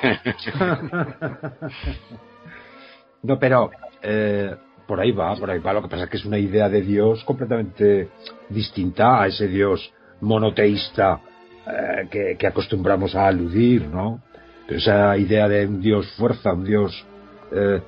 No, 3.22 3.38
pero 3.38 3.70
eh, 4.02 4.54
por 4.90 4.98
ahí 5.00 5.12
va, 5.12 5.36
por 5.36 5.48
ahí 5.48 5.60
va. 5.60 5.72
Lo 5.72 5.82
que 5.82 5.88
pasa 5.88 6.04
es 6.04 6.10
que 6.10 6.16
es 6.16 6.24
una 6.24 6.36
idea 6.38 6.68
de 6.68 6.82
Dios 6.82 7.22
completamente 7.24 8.08
distinta 8.48 9.22
a 9.22 9.28
ese 9.28 9.46
Dios 9.46 9.92
monoteísta 10.20 11.20
eh, 11.64 12.08
que, 12.10 12.36
que 12.36 12.46
acostumbramos 12.48 13.14
a 13.14 13.28
aludir, 13.28 13.86
¿no? 13.86 14.20
Esa 14.68 15.16
idea 15.16 15.46
de 15.46 15.64
un 15.66 15.80
Dios 15.80 16.10
fuerza, 16.16 16.52
un 16.52 16.64
Dios 16.64 17.06
eh, 17.52 17.80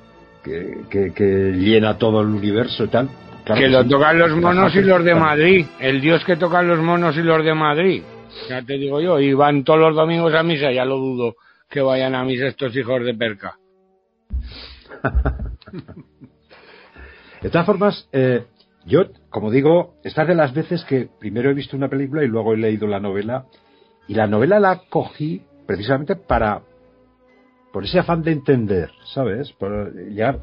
que, 0.43 0.77
que- 0.89 1.11
que 1.13 1.25
llena 1.51 1.97
todo 1.97 2.21
el 2.21 2.27
universo 2.27 2.85
y 2.85 2.87
tal. 2.87 3.09
Claro 3.43 3.59
que 3.61 3.67
lo 3.67 3.83
sí. 3.83 3.89
tocan 3.89 4.17
los 4.19 4.31
monos 4.31 4.73
y 4.73 4.81
los 4.81 5.03
de. 5.03 5.13
Madrid. 5.15 5.65
El 5.81 5.99
dios 5.99 6.23
que 6.23 6.37
tocan 6.37 6.65
los 6.69 6.79
monos 6.79 7.17
y 7.17 7.21
los 7.21 7.43
de 7.43 7.53
Madrid. 7.53 8.01
Ya 8.49 8.61
te 8.61 8.77
digo 8.77 9.01
yo, 9.01 9.19
y 9.19 9.33
van 9.33 9.65
todos 9.65 9.79
los 9.81 9.93
domingos 9.95 10.33
a 10.33 10.41
misa, 10.43 10.71
ya 10.71 10.85
lo 10.85 10.95
dudo 10.97 11.35
que 11.69 11.81
vayan 11.81 12.15
a 12.15 12.23
misa 12.23 12.47
estos 12.47 12.73
hijos 12.77 13.03
de 13.03 13.13
perca. 13.13 13.57
De 17.43 17.49
todas 17.49 17.65
formas, 17.65 18.07
eh, 18.13 18.45
yo, 18.85 19.01
como 19.29 19.51
digo, 19.51 19.95
estas 20.05 20.29
de 20.29 20.33
las 20.33 20.53
veces 20.53 20.85
que 20.85 21.09
primero 21.19 21.49
he 21.49 21.53
visto 21.53 21.75
una 21.75 21.89
película 21.89 22.23
y 22.23 22.27
luego 22.27 22.53
he 22.53 22.57
leído 22.57 22.87
la 22.87 23.01
novela, 23.01 23.47
y 24.07 24.13
la 24.13 24.27
novela 24.27 24.61
la 24.61 24.83
cogí 24.89 25.43
precisamente 25.67 26.15
para, 26.15 26.61
por 27.73 27.83
ese 27.83 27.99
afán 27.99 28.23
de 28.23 28.31
entender, 28.31 28.91
¿sabes? 29.13 29.51
Por 29.51 29.93
llegar. 29.93 30.39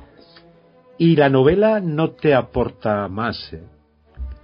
Y 0.99 1.17
la 1.17 1.31
novela 1.31 1.81
no 1.81 2.11
te 2.11 2.35
aporta 2.35 3.09
más, 3.09 3.51
¿eh? 3.55 3.63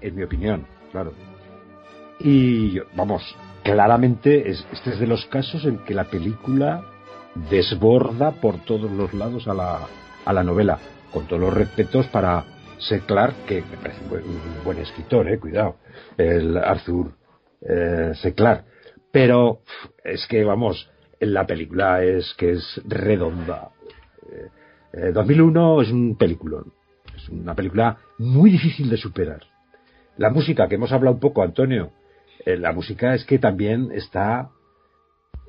en 0.00 0.16
mi 0.16 0.22
opinión, 0.22 0.66
claro. 0.92 1.12
Y 2.20 2.78
vamos, 2.94 3.22
claramente 3.64 4.48
es, 4.48 4.66
este 4.72 4.90
es 4.90 4.98
de 4.98 5.06
los 5.06 5.26
casos 5.26 5.66
en 5.66 5.84
que 5.84 5.92
la 5.92 6.04
película 6.04 6.82
desborda 7.50 8.30
por 8.30 8.64
todos 8.64 8.90
los 8.90 9.12
lados 9.12 9.46
a 9.46 9.52
la, 9.52 9.80
a 10.24 10.32
la 10.32 10.42
novela, 10.42 10.78
con 11.16 11.26
todos 11.26 11.40
los 11.40 11.54
respetos 11.54 12.06
para 12.08 12.44
Seclar, 12.78 13.32
que 13.48 13.62
me 13.62 13.78
parece 13.78 14.02
un 14.02 14.10
buen, 14.10 14.22
buen 14.62 14.78
escritor, 14.80 15.26
eh, 15.30 15.38
cuidado, 15.38 15.76
el 16.18 16.58
Arthur 16.58 17.12
eh, 17.62 18.12
Seclar. 18.16 18.66
Pero 19.10 19.60
es 20.04 20.26
que, 20.26 20.44
vamos, 20.44 20.90
la 21.18 21.46
película 21.46 22.04
es 22.04 22.34
que 22.36 22.52
es 22.52 22.82
redonda. 22.84 23.70
Eh, 24.92 25.12
2001 25.14 25.80
es 25.80 25.90
un 25.90 26.18
peliculón. 26.18 26.74
Es 27.16 27.30
una 27.30 27.54
película 27.54 27.96
muy 28.18 28.50
difícil 28.50 28.90
de 28.90 28.98
superar. 28.98 29.40
La 30.18 30.28
música, 30.28 30.68
que 30.68 30.74
hemos 30.74 30.92
hablado 30.92 31.14
un 31.14 31.20
poco, 31.20 31.42
Antonio, 31.42 31.92
eh, 32.44 32.58
la 32.58 32.72
música 32.72 33.14
es 33.14 33.24
que 33.24 33.38
también 33.38 33.90
está, 33.90 34.50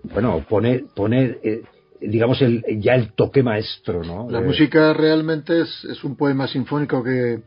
bueno, 0.04 0.46
pone, 0.48 0.86
pone 0.96 1.40
eh, 1.44 1.64
digamos, 2.02 2.42
el, 2.42 2.64
ya 2.80 2.94
el 2.96 3.14
toque 3.14 3.42
maestro, 3.44 4.04
¿no? 4.04 4.30
La 4.30 4.40
Eh, 4.40 4.44
música 4.44 4.94
realmente 4.94 5.62
es, 5.62 5.84
es 5.86 6.04
un 6.04 6.16
poema 6.16 6.48
sinfónico 6.48 7.04
que, 7.04 7.42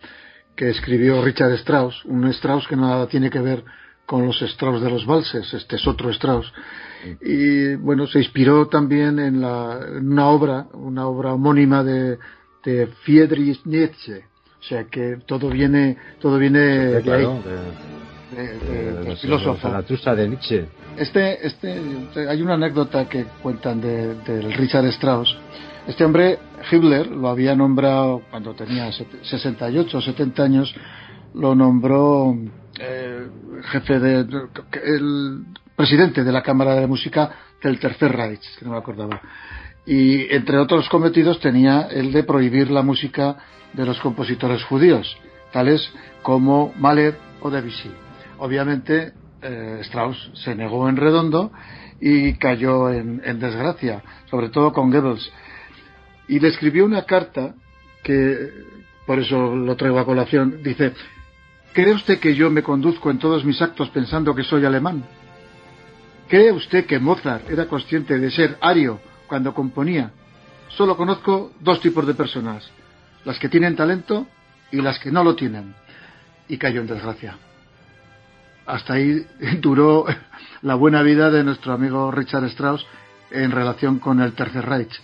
que 0.57 0.71
escribió 0.71 1.23
Richard 1.23 1.53
Strauss, 1.53 2.05
un 2.05 2.27
Strauss 2.29 2.67
que 2.67 2.77
nada 2.77 3.07
tiene 3.09 3.31
que 3.31 3.41
ver 3.41 3.63
con 4.07 4.27
los 4.27 4.43
Strauss 4.43 4.83
de 4.83 4.91
los 4.91 5.07
valses, 5.07 5.55
este 5.55 5.77
es 5.77 5.87
otro 5.87 6.11
Strauss. 6.11 6.53
Y 7.23 7.77
bueno, 7.77 8.07
se 8.09 8.19
inspiró 8.19 8.67
también 8.69 9.19
en, 9.21 9.41
la, 9.41 9.79
en 9.97 10.11
una 10.11 10.29
obra, 10.29 10.67
una 10.75 11.07
obra 11.07 11.33
homónima 11.33 11.83
de, 11.85 12.19
de 12.65 12.89
Friedrich 13.05 13.65
Nietzsche. 13.65 14.25
O 14.59 14.63
sea 14.63 14.85
que 14.85 15.19
todo 15.27 15.49
viene, 15.49 15.97
todo 16.21 16.37
viene 16.39 16.59
de 16.61 16.97
ahí, 16.97 17.03
claro, 17.03 17.43
de- 18.35 18.43
de- 18.43 18.59
de- 18.59 18.59
de- 18.59 18.93
del 18.93 19.05
de- 19.05 19.17
filósofo. 19.17 19.61
Zaratustra 19.63 20.15
de 20.15 20.29
Nietzsche. 20.29 20.67
Este, 21.01 21.47
este, 21.47 22.29
hay 22.29 22.43
una 22.43 22.55
anécdota 22.55 23.09
que 23.09 23.25
cuentan 23.43 23.81
de, 23.81 24.17
del 24.17 24.53
Richard 24.53 24.85
Strauss. 24.89 25.35
Este 25.87 26.05
hombre, 26.05 26.39
Himmler, 26.71 27.07
lo 27.07 27.29
había 27.31 27.57
nombrado 27.57 28.21
cuando 28.31 28.55
tenía 28.55 28.93
set- 28.93 29.23
68 29.23 29.97
o 29.97 30.01
70 30.03 30.43
años, 30.43 30.75
lo 31.35 31.55
nombró 31.55 32.37
eh, 32.79 33.27
jefe 33.73 33.99
de- 33.99 34.27
el 34.85 35.45
presidente 35.75 36.23
de 36.23 36.33
la 36.33 36.43
Cámara 36.43 36.75
de 36.75 36.87
Música 36.87 37.31
del 37.63 37.79
Tercer 37.79 38.13
Reich, 38.13 38.43
que 38.59 38.65
no 38.67 38.73
me 38.73 38.77
acordaba. 38.77 39.23
Y 39.87 40.31
entre 40.35 40.59
otros 40.59 40.87
cometidos 40.91 41.41
tenía 41.41 41.89
el 41.91 42.13
de 42.13 42.25
prohibir 42.25 42.71
la 42.71 42.83
música 42.83 43.37
de 43.73 43.87
los 43.87 43.99
compositores 44.01 44.63
judíos, 44.65 45.17
tales 45.51 45.81
como 46.23 46.75
Mahler 46.77 47.17
o 47.41 47.49
Debussy. 47.49 47.91
Obviamente, 48.39 49.15
eh, 49.43 49.79
Strauss 49.83 50.31
se 50.35 50.55
negó 50.55 50.89
en 50.89 50.97
redondo 50.97 51.53
y 52.01 52.35
cayó 52.35 52.91
en, 52.91 53.23
en 53.25 53.39
desgracia, 53.39 54.03
sobre 54.31 54.49
todo 54.49 54.73
con 54.73 54.91
Goebbels. 54.91 55.31
Y 56.29 56.39
le 56.41 56.49
escribió 56.49 56.85
una 56.85 57.03
carta 57.03 57.55
que, 58.03 58.51
por 59.07 59.19
eso 59.19 59.55
lo 59.55 59.77
traigo 59.77 59.99
a 59.99 60.05
colación, 60.05 60.63
dice, 60.63 60.93
¿cree 61.73 61.95
usted 61.95 62.19
que 62.19 62.35
yo 62.35 62.51
me 62.51 62.63
conduzco 62.63 63.11
en 63.11 63.19
todos 63.19 63.45
mis 63.45 63.61
actos 63.61 63.91
pensando 63.91 64.35
que 64.35 64.45
soy 64.45 64.65
alemán? 64.65 65.05
¿Cree 66.29 66.53
usted 66.53 66.87
que 66.87 66.99
Mozart 66.99 67.51
era 67.51 67.67
consciente 67.67 68.19
de 68.19 68.31
ser 68.31 68.57
ario 68.61 69.01
cuando 69.27 69.53
componía? 69.53 70.13
Solo 70.69 70.97
conozco 70.97 71.53
dos 71.61 71.81
tipos 71.81 72.07
de 72.07 72.15
personas, 72.15 72.71
las 73.25 73.39
que 73.39 73.49
tienen 73.49 73.75
talento 73.75 74.27
y 74.71 74.81
las 74.81 75.01
que 75.01 75.11
no 75.11 75.25
lo 75.25 75.35
tienen. 75.35 75.75
Y 76.47 76.57
cayó 76.57 76.81
en 76.81 76.87
desgracia. 76.87 77.37
Hasta 78.71 78.95
ahí 78.95 79.25
duró 79.61 80.07
la 80.63 80.75
buena 80.75 81.03
vida 81.03 81.31
de 81.31 81.45
nuestro 81.45 81.73
amigo 81.73 82.11
Richard 82.11 82.45
Strauss 82.47 82.87
en 83.31 83.51
relación 83.51 83.99
con 83.99 84.21
el 84.21 84.33
Tercer 84.33 84.65
Reich. 84.67 85.01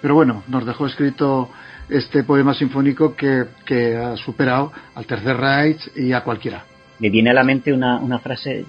Pero 0.00 0.14
bueno, 0.14 0.42
nos 0.48 0.66
dejó 0.66 0.86
escrito 0.86 1.48
este 1.88 2.24
poema 2.24 2.54
sinfónico 2.54 3.14
que, 3.14 3.44
que 3.64 3.96
ha 3.96 4.16
superado 4.16 4.72
al 4.94 5.06
Tercer 5.06 5.36
Reich 5.36 5.80
y 5.96 6.12
a 6.12 6.22
cualquiera. 6.22 6.64
Me 6.98 7.10
viene 7.10 7.30
a 7.30 7.34
la 7.34 7.44
mente 7.44 7.72
una, 7.72 7.98
una 7.98 8.18
frase 8.18 8.64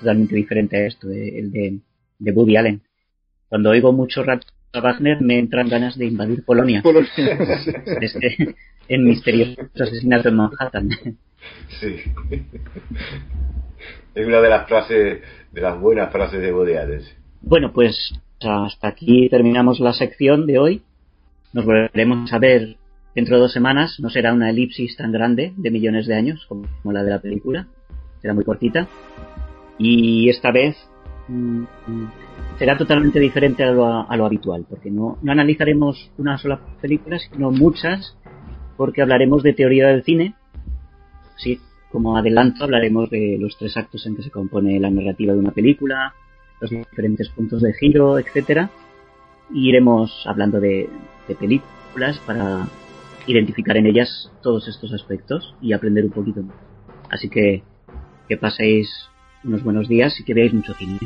totalmente 0.00 0.34
diferente 0.34 0.76
a 0.76 0.86
esto, 0.86 1.08
de- 1.08 1.38
el 1.38 1.50
de, 1.50 1.78
de 2.18 2.32
Woody 2.32 2.56
Allen. 2.56 2.82
Cuando 3.48 3.70
oigo 3.70 3.92
mucho 3.92 4.22
rap 4.22 4.42
a 4.72 4.80
Wagner 4.80 5.20
me 5.22 5.38
entran 5.38 5.68
ganas 5.68 5.96
de 5.96 6.06
invadir 6.06 6.44
Polonia. 6.44 6.82
Este, 8.00 8.56
en 8.88 9.04
misterioso 9.04 9.62
asesinato 9.74 10.28
en 10.28 10.36
Manhattan. 10.36 10.90
Sí. 11.80 11.96
Es 14.14 14.26
una 14.26 14.40
de 14.40 14.48
las 14.48 14.68
frases, 14.68 15.22
de 15.50 15.60
las 15.60 15.80
buenas 15.80 16.12
frases 16.12 16.40
de 16.40 16.78
Allen. 16.78 17.02
Bueno, 17.42 17.72
pues 17.72 18.14
hasta 18.40 18.88
aquí 18.88 19.28
terminamos 19.28 19.80
la 19.80 19.92
sección 19.92 20.46
de 20.46 20.58
hoy. 20.58 20.82
Nos 21.52 21.64
volveremos 21.64 22.32
a 22.32 22.38
ver 22.38 22.76
dentro 23.14 23.36
de 23.36 23.42
dos 23.42 23.52
semanas. 23.52 23.98
No 23.98 24.10
será 24.10 24.32
una 24.32 24.50
elipsis 24.50 24.96
tan 24.96 25.10
grande 25.10 25.52
de 25.56 25.70
millones 25.70 26.06
de 26.06 26.14
años 26.14 26.46
como 26.48 26.92
la 26.92 27.02
de 27.02 27.10
la 27.10 27.20
película. 27.20 27.66
Será 28.22 28.34
muy 28.34 28.44
cortita. 28.44 28.86
Y 29.78 30.28
esta 30.28 30.52
vez 30.52 30.76
mm, 31.26 31.62
mm, 31.86 32.10
será 32.58 32.78
totalmente 32.78 33.18
diferente 33.18 33.64
a 33.64 33.72
lo, 33.72 34.08
a 34.08 34.16
lo 34.16 34.26
habitual, 34.26 34.64
porque 34.68 34.92
no, 34.92 35.18
no 35.22 35.32
analizaremos 35.32 36.12
una 36.18 36.38
sola 36.38 36.60
película, 36.80 37.18
sino 37.18 37.50
muchas, 37.50 38.16
porque 38.76 39.02
hablaremos 39.02 39.42
de 39.42 39.52
teoría 39.52 39.88
del 39.88 40.04
cine. 40.04 40.34
Sí, 41.36 41.60
como 41.90 42.16
adelanto, 42.16 42.64
hablaremos 42.64 43.10
de 43.10 43.36
los 43.40 43.56
tres 43.56 43.76
actos 43.76 44.06
en 44.06 44.16
que 44.16 44.22
se 44.22 44.30
compone 44.30 44.80
la 44.80 44.90
narrativa 44.90 45.32
de 45.32 45.38
una 45.38 45.52
película, 45.52 46.14
los 46.60 46.70
diferentes 46.70 47.28
puntos 47.30 47.62
de 47.62 47.72
giro, 47.74 48.18
etcétera. 48.18 48.70
Y 49.52 49.68
iremos 49.68 50.24
hablando 50.26 50.60
de, 50.60 50.88
de 51.28 51.34
películas 51.34 52.18
para 52.26 52.66
identificar 53.26 53.76
en 53.76 53.86
ellas 53.86 54.30
todos 54.42 54.68
estos 54.68 54.92
aspectos 54.92 55.54
y 55.60 55.72
aprender 55.72 56.04
un 56.04 56.10
poquito 56.10 56.42
más. 56.42 56.56
Así 57.10 57.28
que 57.28 57.62
que 58.28 58.36
paséis 58.36 58.88
unos 59.44 59.62
buenos 59.62 59.88
días 59.88 60.18
y 60.18 60.24
que 60.24 60.34
veáis 60.34 60.54
mucho 60.54 60.74
cine. 60.74 60.98